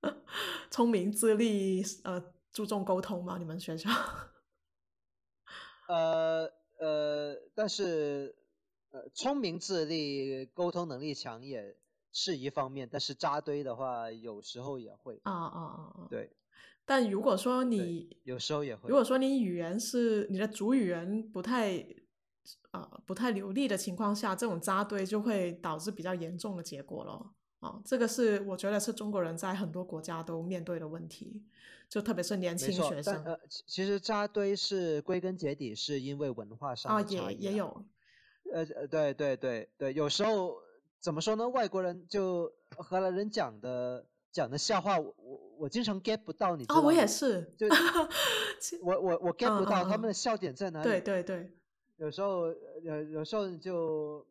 [0.70, 3.36] 聪明智力，呃注重沟通吗？
[3.38, 3.90] 你们学校？
[5.88, 8.34] 呃呃，但是
[8.90, 11.76] 呃，聪明智力、沟通能力强也
[12.12, 15.20] 是一方面，但是扎堆的话，有时候也会。
[15.24, 16.06] 啊啊啊啊！
[16.08, 16.30] 对，
[16.84, 18.88] 但如果说你有时候也会。
[18.88, 21.84] 如果说你语言是你的主语言不太
[22.72, 27.34] 呃不太流利的情况下，这种扎堆就会导致比较严重的结果了。
[27.64, 31.42] 啊，这个是我觉得是中国人在很多国家都面对的问题，
[31.88, 37.30] 就特别是年轻学，生呃，其其实扎堆是归根结底是因为文化上啊，的差异啦。
[37.30, 37.84] 也也有
[38.52, 40.56] 呃呃，对对对对，有时候
[41.00, 41.48] 怎么说呢？
[41.48, 47.66] 外国人就荷兰人讲的讲的笑话，我我我经常 get 不到，你知啊，我也是，就
[48.82, 50.84] 我我我 get 不到他们的笑点在哪里。
[50.84, 51.50] 对对对，
[51.96, 52.52] 有时候
[52.82, 54.26] 有有时候就呃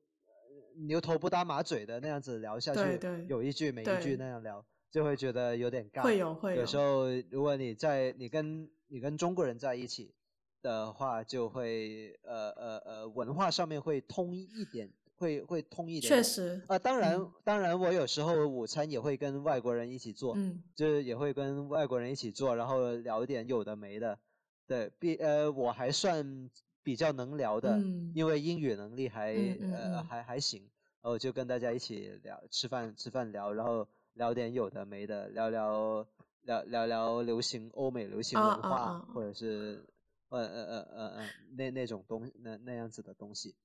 [0.75, 6.01] 牛头不搭马嘴的那样子聊下去，对对有一句没一句那样聊，就会觉得有点尬。
[6.01, 10.13] 会有会有时候如果你在你跟你跟中国人在一起
[10.61, 16.21] 的话，就会呃呃呃文化上面会通一点，会会通一点点。
[16.21, 24.17] 确实，啊、当然、嗯当然，我有时候午餐也会跟外国人一起做，嗯就是也会跟外国人一起做，然后聊点有的没的。
[24.65, 26.49] 对，比呃我还算
[26.83, 29.33] 比较能聊的，嗯因为英语能力还、
[29.71, 30.61] 呃嗯还还行，
[31.01, 36.05] 然后就跟大家一起聊吃饭吃饭聊，然后聊点有的没的，聊聊
[36.43, 39.83] 聊聊聊流行欧美流行啊文化，啊啊或者是
[40.29, 43.55] 呃呃呃呃呃那那种东那那样子的东西。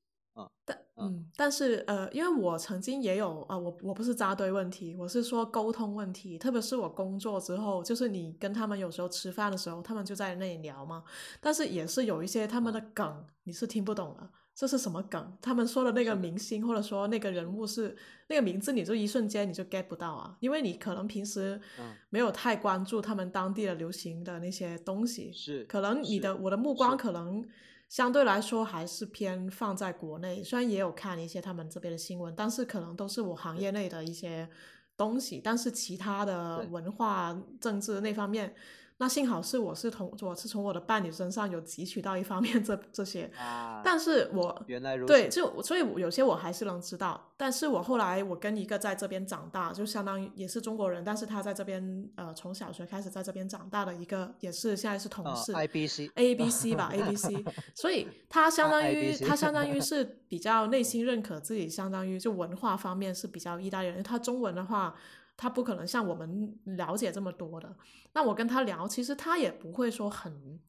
[0.65, 11.03] 但嗯，但是呃，因为我曾经也有啊、呃，我我不是扎堆问题，我是说沟通问题，特别是我工作之后，就是你跟他们有时候吃饭的时候，他们就在那里聊嘛，
[11.41, 15.39] 但是也是有一些他们的梗你是听不懂的，这是什么梗？
[15.41, 17.97] 他们说的那个明星或者说那个人物是
[18.29, 26.97] 那个名字，你就一瞬间你就 get 不到啊，因为你可能平时嗯没有太关注他们当地的流行的那些东西，是可能你的我的目光。
[26.97, 27.47] 可能
[27.89, 34.49] 相对来说还是偏放在国内，虽然也有看一些他们这边的新闻，但是可能都是我行业内的一些
[34.97, 38.55] 东西，但是其他的文化、政治那方面，
[39.01, 45.13] 那幸好是我是从我是从我的伴侣身上有汲取到一方面这这些，啊，但是我原来如此。
[45.13, 55.53] 对，就所以有些我还是能知道，但是我后来我跟一个在这边长大，就相当于也是中国人，但是他在这边呃从小学开始在这边长大的一个，也是现在是同呃事。
[55.53, 57.45] A B C 吧，A B C，
[57.77, 64.03] 所以他相当于他相当于是比较内心认可自己，相当于就文化方面是比较意大利人。
[64.03, 64.95] 他中文的话，
[65.39, 67.75] 他不可能像我们了解这么多的。
[68.13, 70.61] 那我跟他聊，其实他也不会说很，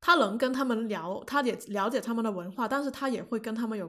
[0.00, 3.88] 他能跟他们聊，他也了解他们的文化，但是他也会跟他们有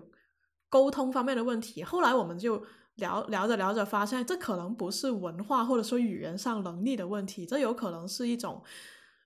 [0.69, 1.83] 沟通方面的问题。
[1.83, 2.63] 后来我们就
[2.95, 8.61] 聊聊着聊着，发现这可能不是文化或者说语言上能力的问题，这有可能是一种。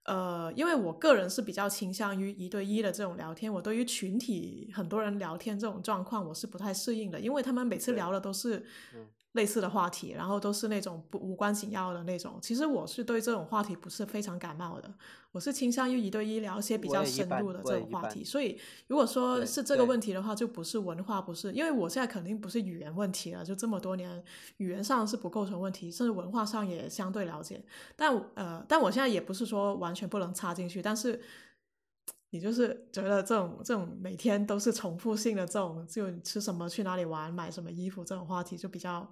[0.08, 12.40] 呃，因为我个人是比较倾向于一对一的这种聊天，我对于群体很多人聊天这种状况我是不太适应的，因为他们每次聊的都是嗯类似的话题，然后都是那种不无关紧要的那种。
[12.42, 14.94] 其实我是对这种话题不是非常感冒的，
[15.32, 18.24] 我是倾向于一对一聊一些比较深入的这种话题。
[18.24, 18.58] 所以
[18.88, 24.24] 如果说是这个问题的话，就不是文化，不是，因为我现在肯定不是语言问题了，就这么多年，
[24.58, 27.62] 语言上是不构成问题，甚至文化上也相对了解。
[27.96, 31.22] 但呃，但我现在也不是说完全不能插进去，但是
[32.36, 39.10] 你就是觉得这种这种每天都是重复性的这种，就你吃什么、去哪里玩、买什么衣服这种话题，就比较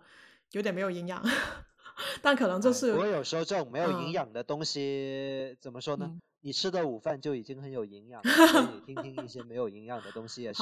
[0.51, 1.23] 有点没有营养。
[2.21, 6.05] 但可能就哎是不过有时候这种没有营嗯养的东西，怎么说呢？
[6.09, 10.61] 嗯你吃的午饭就已经很有营养了，所以你听听一些没有营养的东西也是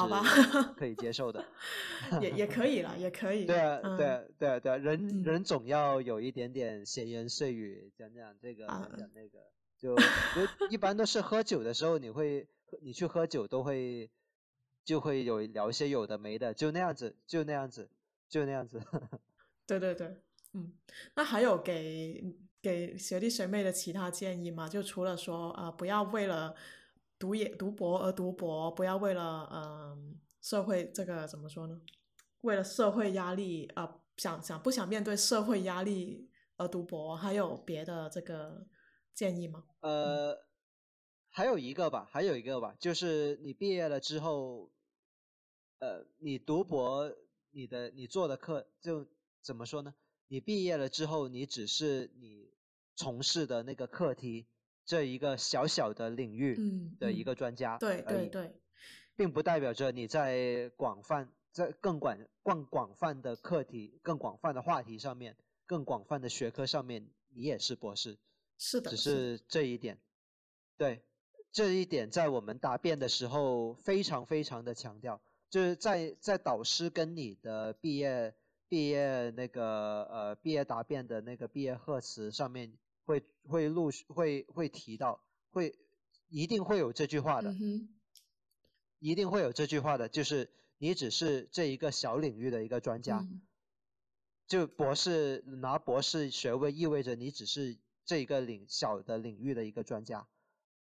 [0.78, 1.44] 可以接受的。
[2.22, 3.46] 也也可以了，也可以。
[3.46, 9.40] 对啊，嗯对啊，对啊，对啊，人嗯人总要有一点点闲言碎语，讲讲这个，啊讲讲那个，
[9.82, 12.48] 就就一般都是喝酒的时候，你会
[12.82, 14.12] 你去喝酒都会
[14.86, 17.90] 就会有聊一些有的没的，就那样子，就那样子，
[18.30, 18.80] 就那样子。
[19.66, 20.22] 对对对，
[20.54, 20.72] 嗯，
[21.16, 22.24] 那还有给
[22.62, 24.70] 给学弟学妹的其他建议吗？
[24.70, 26.54] 就除了说呃，不要为了
[27.18, 31.82] 读研读博而读博，不要为了嗯、社会这个怎么说呢？
[32.42, 38.68] 为了社会压力呃想想不想面对社会压力而读博，还有别的这个
[39.14, 39.64] 建议吗？
[39.82, 40.40] 呃，
[41.30, 44.72] 还有一个吧，还有一个吧，就是你毕业了之后，
[45.80, 47.14] 呃，你读博，
[47.52, 49.08] 你的你做的课就
[49.42, 49.94] 怎么说呢？
[50.28, 52.50] 你毕业了之后，你只是你
[52.96, 54.48] 从事的那个课题
[54.86, 58.54] 这一个小小的领域嗯的一嗯个专家对对对，
[59.16, 68.18] 并不代表着你在广泛在更广更广泛的课题、更广泛的话题上面、更广泛的学科上面，你也是博士。
[68.64, 70.00] 是的，只是这一点，
[70.78, 71.02] 对
[71.52, 78.36] 这一点在我们答辩的时候非常非常的强调，就是在在导师跟你的毕业
[78.70, 85.76] 毕业那个呃毕业答辩的那个毕业贺词上面会会陆续会会提到，会
[86.30, 87.90] 一定会有这句话的，嗯，
[89.00, 93.42] 一定会有这句话的，就是你只是这一个小领域的一个专家，嗯。
[94.48, 97.78] 就博士拿博士学位意味着你只是
[98.12, 100.28] 这一个领小的领域的一个专家，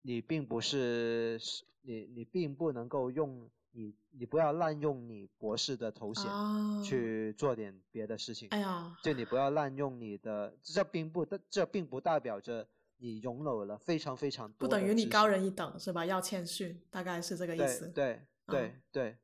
[0.00, 16.06] 你并不是是你你并不能够用你你不要滥用你博士的头衔啊，去做点别的事情，哎呀，就你不要滥用你的，这并不这并不代表着你拥有了非常非常多不等于你高人一等是吧？
[16.06, 17.88] 要谦逊，大概是这个意对思。
[17.88, 19.16] 对对嗯对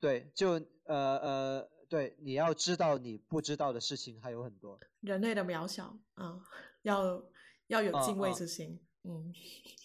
[0.00, 0.52] 对，就
[0.84, 4.80] 呃呃对，你要知道你不知道的事情还有很多。
[5.00, 6.40] 人类的渺小啊，
[6.86, 7.22] 要
[7.66, 8.80] 要有啊敬畏啊之心。
[9.02, 9.34] 嗯，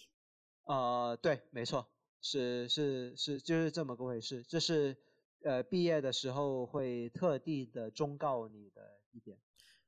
[0.64, 1.90] 呃，对，没错，
[2.20, 4.42] 是是是，就是这么个回事。
[4.44, 4.96] 这是
[5.42, 9.36] 呃毕业的时候会特地的忠告你的一点。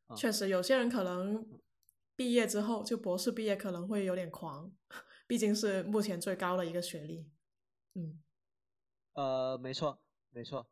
[0.07, 1.49] 啊确实，有些人可能
[2.17, 4.71] 毕业之后，就博士毕业可能会有点狂，
[5.27, 7.31] 毕竟是目前最高的一个学历。
[7.95, 8.21] 嗯，
[9.15, 10.01] 呃，没错，
[10.31, 10.67] 没错。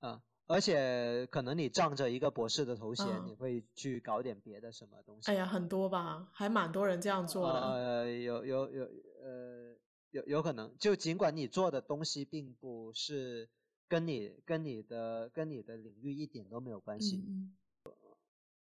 [0.00, 5.30] 啊，而且可能你仗着一个博士的头衔，你嗯会去搞点别的什么东西。
[5.30, 7.60] 哎呀，很多吧，还蛮多人这样做的。
[7.60, 8.84] 呃，有有有
[9.22, 9.76] 呃
[10.10, 13.48] 有有可能，就尽管你做的东西并不是
[13.86, 17.54] 跟你跟你的跟你的领域一点都没有关系，嗯
[17.86, 17.92] 嗯。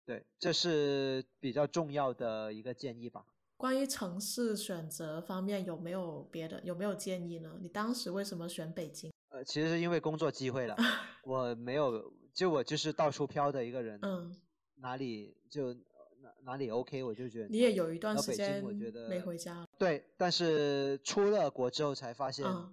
[0.07, 3.27] 对，这是比较重要的一个建议吧。
[3.59, 7.59] 关于城市选择方面，有没有别的有没有建议呢？
[7.61, 9.13] 你当时为什么选北京？
[9.35, 10.77] 呃，其实是因为工作机会了，
[11.27, 14.33] 我没有，就我就是到处飘的一个人，嗯，
[14.77, 19.67] 哪里就哪哪里 OK，我就觉得你也有一段时间我觉得没回家。
[19.77, 22.73] 对，但是出了国之后才发现，嗯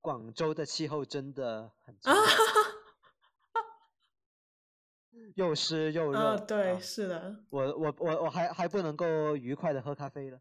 [0.00, 2.14] 广州的气候真的很啊差，
[5.34, 6.18] 又湿又热。
[6.18, 7.44] 呃，对，啊是的。
[7.50, 10.40] 我我我我还还不能够愉快的喝咖啡了。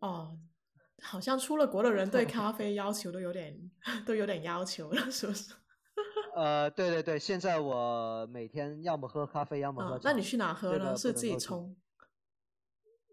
[0.00, 0.36] 哦，
[1.02, 3.70] 好像出了国的人对 咖啡要求都有点
[4.06, 5.54] 都有点要求了，是不是？
[6.34, 10.96] 呃，对对对，现在我每天要么喝咖啡，要么喝啊，那你去哪喝呢？
[10.96, 11.76] 是自己冲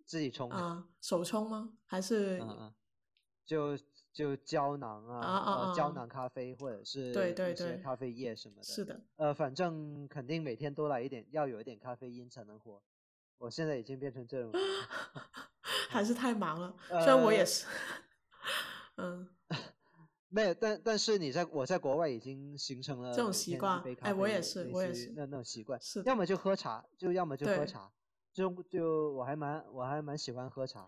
[0.06, 0.50] 自己冲。
[0.50, 0.88] 啊？
[1.02, 1.74] 手冲吗？
[1.86, 2.74] 还是嗯嗯，
[3.46, 3.78] 就
[4.12, 8.64] 就胶囊啊，啊啊呃，胶啊囊咖啡或者是对对对一些咖啡液什么的。
[8.64, 9.00] 是的？
[9.18, 12.82] 呃，反正肯定每天多来一点，要有一点咖啡因才能活。
[13.38, 14.52] 我现在已经变成这种。
[15.92, 16.74] 还是太忙了。
[16.88, 17.66] 虽然我也呃是，
[18.98, 19.28] 嗯，
[20.30, 27.92] 没有，但但是你在我在国外已经形成了这种习惯哎我也是我也是那那种习惯，是要么就喝茶，就要么就喝对茶，
[28.34, 30.82] 就就我还蛮我还蛮喜欢喝茶。
[30.82, 30.88] 啊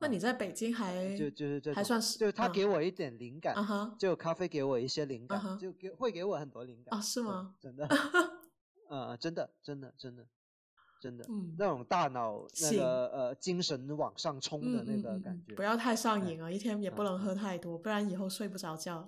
[0.00, 3.54] 那你在北京还就就是这种还算是就是他嗯给我一点灵感，
[3.98, 7.54] 就咖啡给我一些灵感，就给会给我很多灵感啊是吗？
[7.60, 7.88] 真的，
[8.90, 10.26] 呃，真的真的真的
[11.04, 11.54] 真的，嗯。
[11.58, 19.06] 那种大脑那个呃精神往上冲的那个感觉，嗯不要太上哎瘾啊，一天也不嗯能喝嗯太多，不然以后睡不着觉。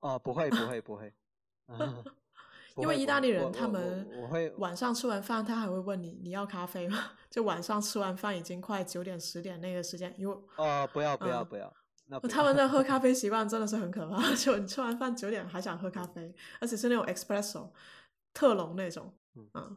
[0.00, 1.12] 哦，不会不会不会，
[1.66, 2.04] 啊
[2.76, 7.12] 因为意大利人他们我我会晚上吃完饭，他还会问你你要咖啡吗？
[7.30, 11.46] 就晚上吃完饭已经快九点十点那个时间，因为哦不要不要嗯。
[11.48, 11.74] 不要，
[12.28, 17.70] 他们的喝咖啡习惯真的是很可怕，就你吃完饭九点还想喝咖啡，而且是那种 espresso
[18.32, 19.50] 特浓那种，嗯。
[19.54, 19.76] 嗯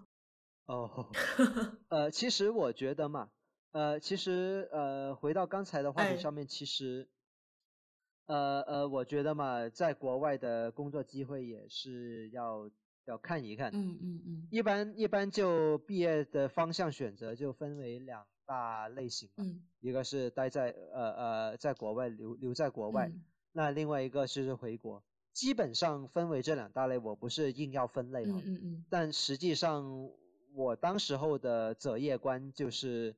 [0.69, 1.09] 哦，
[1.89, 3.31] 呃，其实我觉得嘛，
[3.71, 6.17] 呃，其实呃，回到刚才的话题哎。
[6.17, 7.09] 上面，其实，
[8.27, 12.69] 呃呃，我觉得嘛，在国外的工作机会也是要
[13.05, 13.71] 要看一看。
[13.73, 13.97] 嗯。
[13.99, 14.47] 嗯嗯。
[14.51, 19.63] 一般一般就毕业的方向选择就分为两大类型嘛，嗯。
[19.79, 23.23] 一个是待在呃呃在国外留留在国外，嗯。
[23.53, 25.03] 那另外一个就是回国。
[25.33, 28.85] 基本上分为这两大类，我不是硬要分类嘛，嗯嗯嗯。
[28.89, 30.11] 但实际上
[30.53, 33.15] 我当时候的择业观就是，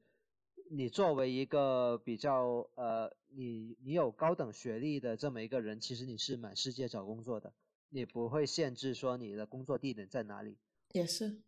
[0.69, 7.53] 你作为一个比较呃，你你有高等学历的这么一个人，其实你是满世界找工作的，
[7.89, 10.57] 你不会限制说你的工作地点在哪里，
[10.91, 11.41] 也是。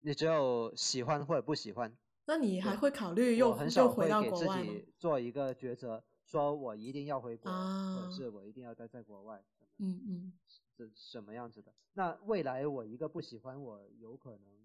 [0.00, 1.96] 你只有喜欢或者不喜欢。
[2.26, 4.72] 那你还会考虑又我很少回到会给自国外吗？
[4.72, 9.42] 己做一个抉择，说我一定要回国，或啊者是我一定要待在国外，
[9.78, 10.32] 嗯嗯，
[10.76, 11.72] 这什么样子的？
[11.92, 14.63] 那未来我一个不喜欢，我有可能就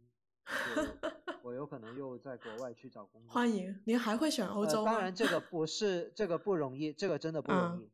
[1.43, 3.31] 我有可能又在国外去找工作。
[3.33, 3.81] 欢迎。
[3.85, 4.91] 您还会选欧呃洲吗？
[4.91, 7.89] 当然，这个不是这个不容易，这个真的不容嗯易，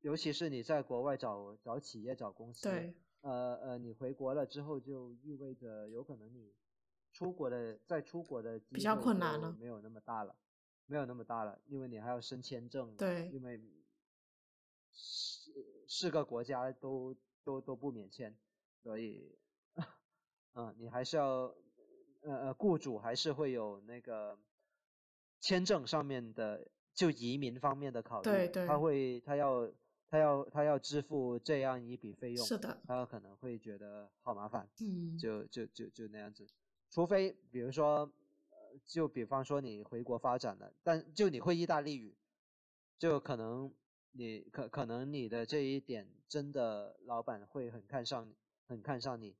[0.00, 2.62] 尤其是你在国外找找企业、找公司。
[2.62, 6.52] 对，呃呃，你回国了之后，就意味着有可能你
[7.12, 10.36] 出国的在出国的比较困难了没有那么大了，
[10.86, 13.60] 没有那么大了，因为你还要申签证，对因为
[14.92, 15.50] 四
[15.88, 18.36] 四个国家都都都不免签，
[18.82, 19.36] 所以，
[20.54, 21.54] 嗯，你还是要，
[22.22, 24.38] 呃呃，雇主还是会有那个
[25.40, 28.78] 签证上面的，就移民方面的考虑，对对他。
[28.78, 29.70] 会他要
[30.10, 36.46] 他要他要支付这样一笔费用，是的，他可能会觉得好麻烦，嗯，就就就就那样子，
[36.90, 38.10] 除非比如说，
[38.50, 42.16] 呃就比方说你回国发展了，但就你会意大利语，
[42.98, 43.72] 就可能
[44.12, 48.34] 你可可能你的这一点真的老板会很看上你，
[48.66, 49.36] 很看上你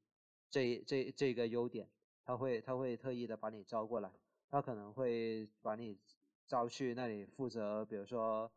[0.50, 1.88] 这这这个优点，
[2.30, 4.08] 他会他会特意的把你招过来，
[4.48, 5.98] 他可能会把你
[6.46, 8.48] 招去那里负责，比如说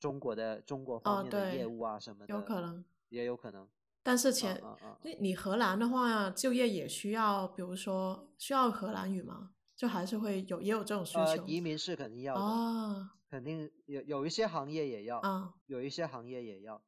[0.00, 2.84] 中国的中国方面的业务啊什么的，有可能。
[3.08, 3.68] 也有可能，
[4.02, 9.52] 但是前，啊啊啊那你荷兰的话，就业也需要，比如说需要荷兰语吗？
[9.76, 16.82] 就还是会有也有这种需呃，求移民是肯定要的，啊肯定有有一些行业也要，啊有一些行业也要，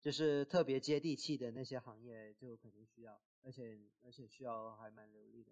[0.00, 5.50] 就是特别接地气的那些行业就肯定需要，而且而且需要还蛮流利的。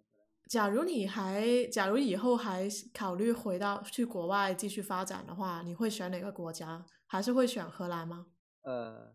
[0.49, 6.87] 假如你还，假如以后还考虑回到去国外继续发展的话，你会选哪个国家？
[7.07, 8.27] 还是会选荷兰吗？
[8.63, 9.15] 呃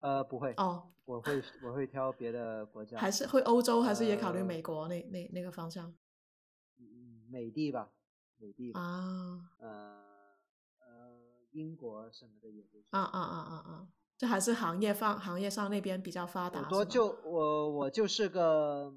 [0.00, 5.94] 呃，不会，哦，我会我会挑别的国家，还是会欧洲，还是也考虑呃美国那那那个方向
[6.78, 7.90] 嗯美的吧，
[8.38, 9.68] 美的，啊呃
[10.80, 11.12] 呃
[11.52, 12.88] 英国什么的也不错。
[12.90, 13.88] 啊啊啊啊啊！
[14.16, 18.94] 这还是行业方行业上那边比较发达，是吗我多就我我就是个呃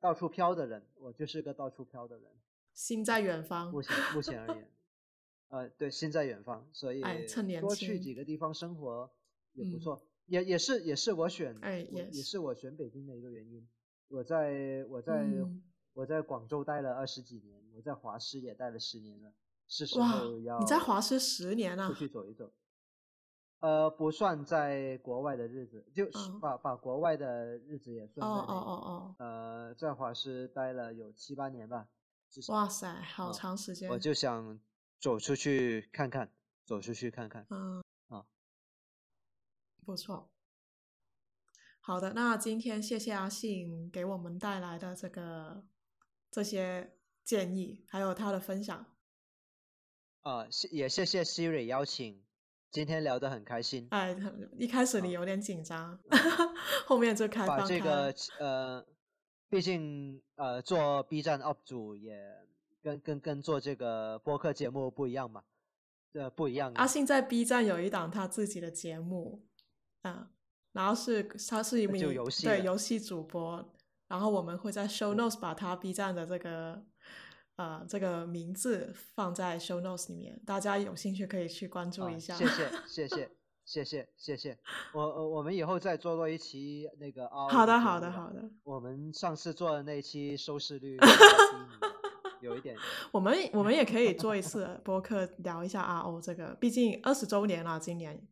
[0.00, 2.26] 到处飘的人，我就是个到处飘的人。
[2.72, 4.70] 心在远方目前目前而言，
[5.48, 9.10] 呃，对，心在远方，所以哎趁年多去几个地方生活
[9.52, 13.68] 也不嗯错，也也是也是我选，哎我也 yes 是我选北京的一个原因。
[14.08, 19.32] 我在我在、嗯我在广州待了二十几年，我在华师也待了十年了，
[19.66, 22.52] 是时候要你在华师十年了出去走一走。
[23.60, 26.06] 呃，不算在国外的日子，就
[26.40, 28.60] 把把国外的日子也算哦哦在内。
[28.60, 31.88] 哦哦，呃，在华师待了有七八年吧。
[32.48, 34.60] 哇塞，好啊长时间，我就想
[34.98, 36.32] 走出去看看，
[36.64, 37.46] 走出去看看。
[37.50, 38.24] 嗯啊，
[39.84, 40.30] 不错。
[41.80, 45.64] 好的，那今天谢谢阿信给我们带来的这个
[46.30, 48.86] 这些建议，还有他的分享。
[50.22, 52.22] 啊，谢也谢谢 Siri 邀请，
[52.70, 53.86] 今天聊得很开心。
[53.90, 54.16] 哎，
[54.56, 55.98] 一开始你啊有点紧张，
[56.86, 58.14] 后面就开把放开这个。
[58.38, 58.86] 呃，
[59.48, 62.16] 毕竟呃做 B 站 UP 主也
[62.82, 65.42] 跟跟跟做这个播客节目不一样嘛，
[66.12, 66.72] 呃不一样。
[66.74, 69.44] 阿信在 B 站有一档他自己的节目，
[70.02, 70.28] 嗯，
[70.72, 73.72] 然后是他是一名游戏对游戏主播，
[74.06, 76.84] 然后我们会在 show notes 把他 B 站的这个
[77.60, 82.34] 呃这个名字放在 show notes 里面，大家有兴趣可以去关注一下。
[82.34, 83.30] 谢谢谢谢
[83.66, 84.58] 谢谢谢谢，
[84.94, 87.46] 我我我们以后再做多一期那个 啊。
[87.48, 88.50] 好的好的好的。
[88.64, 90.96] 我们上次做的那期收视率。
[92.40, 92.74] 有一点，
[93.12, 98.26] 我们我们也可以做一次播客聊一下 RO 这个，毕竟二十周年了，今年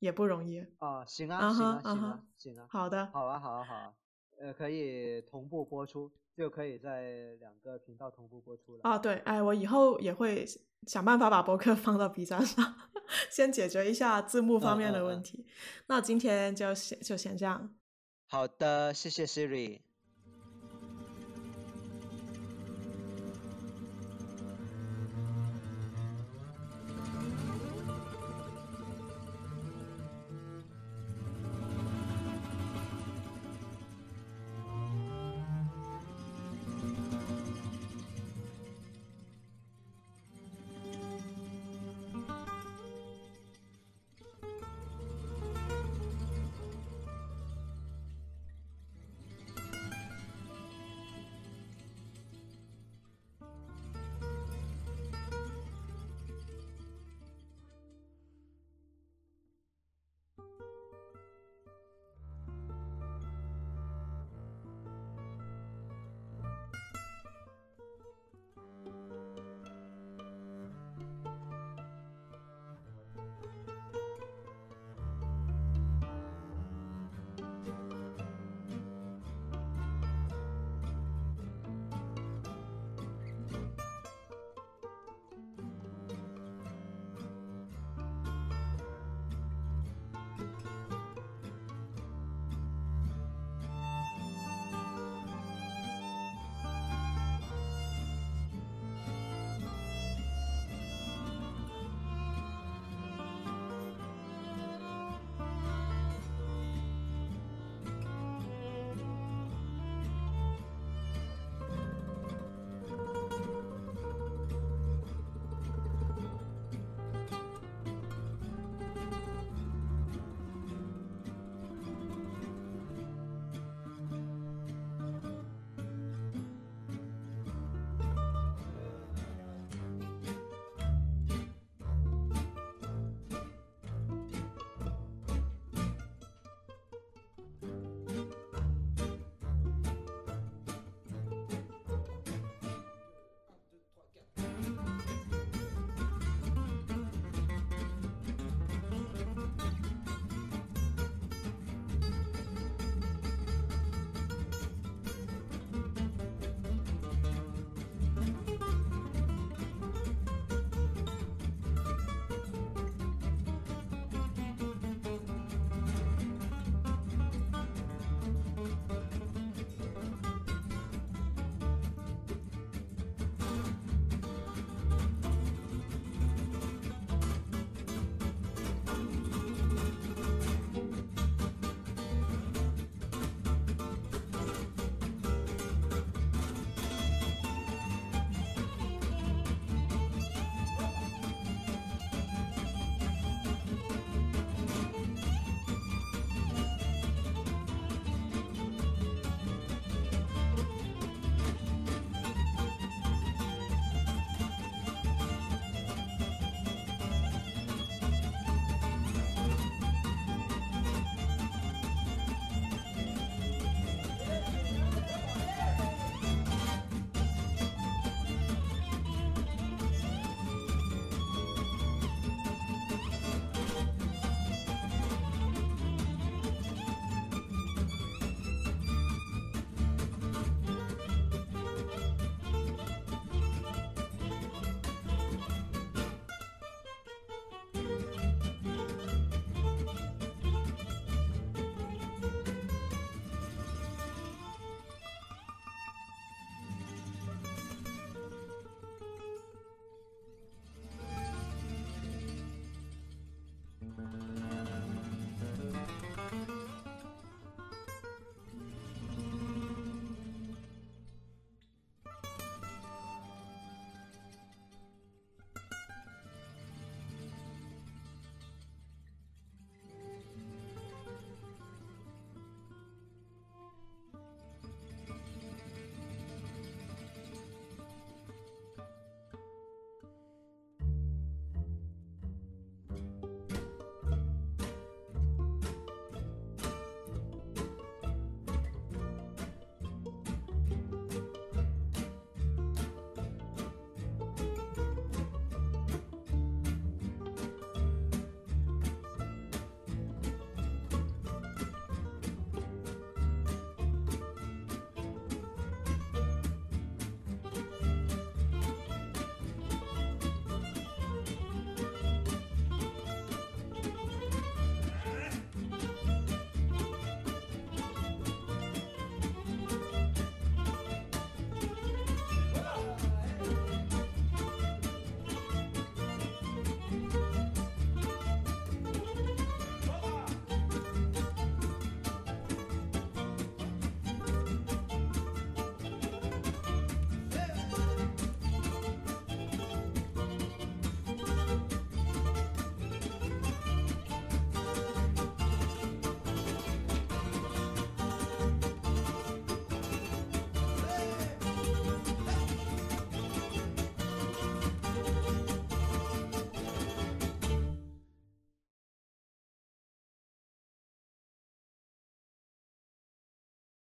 [0.00, 1.02] 也不容易啊。
[1.06, 2.66] 行啊，行啊，行啊，行啊。
[2.68, 3.92] 好的，好啊，好啊，好啊，
[4.38, 6.12] 呃，可以同步播出。
[6.38, 8.80] 就可以在两个频道同步播出了。
[8.84, 10.46] 啊，对，哎，我以后也会
[10.86, 12.76] 想办法把博客放到 B 站上，
[13.28, 15.44] 先解决一下字幕方面的嗯嗯嗯问题。
[15.88, 17.74] 那今天就先就先这样，
[18.28, 19.80] 好的，谢谢 Siri。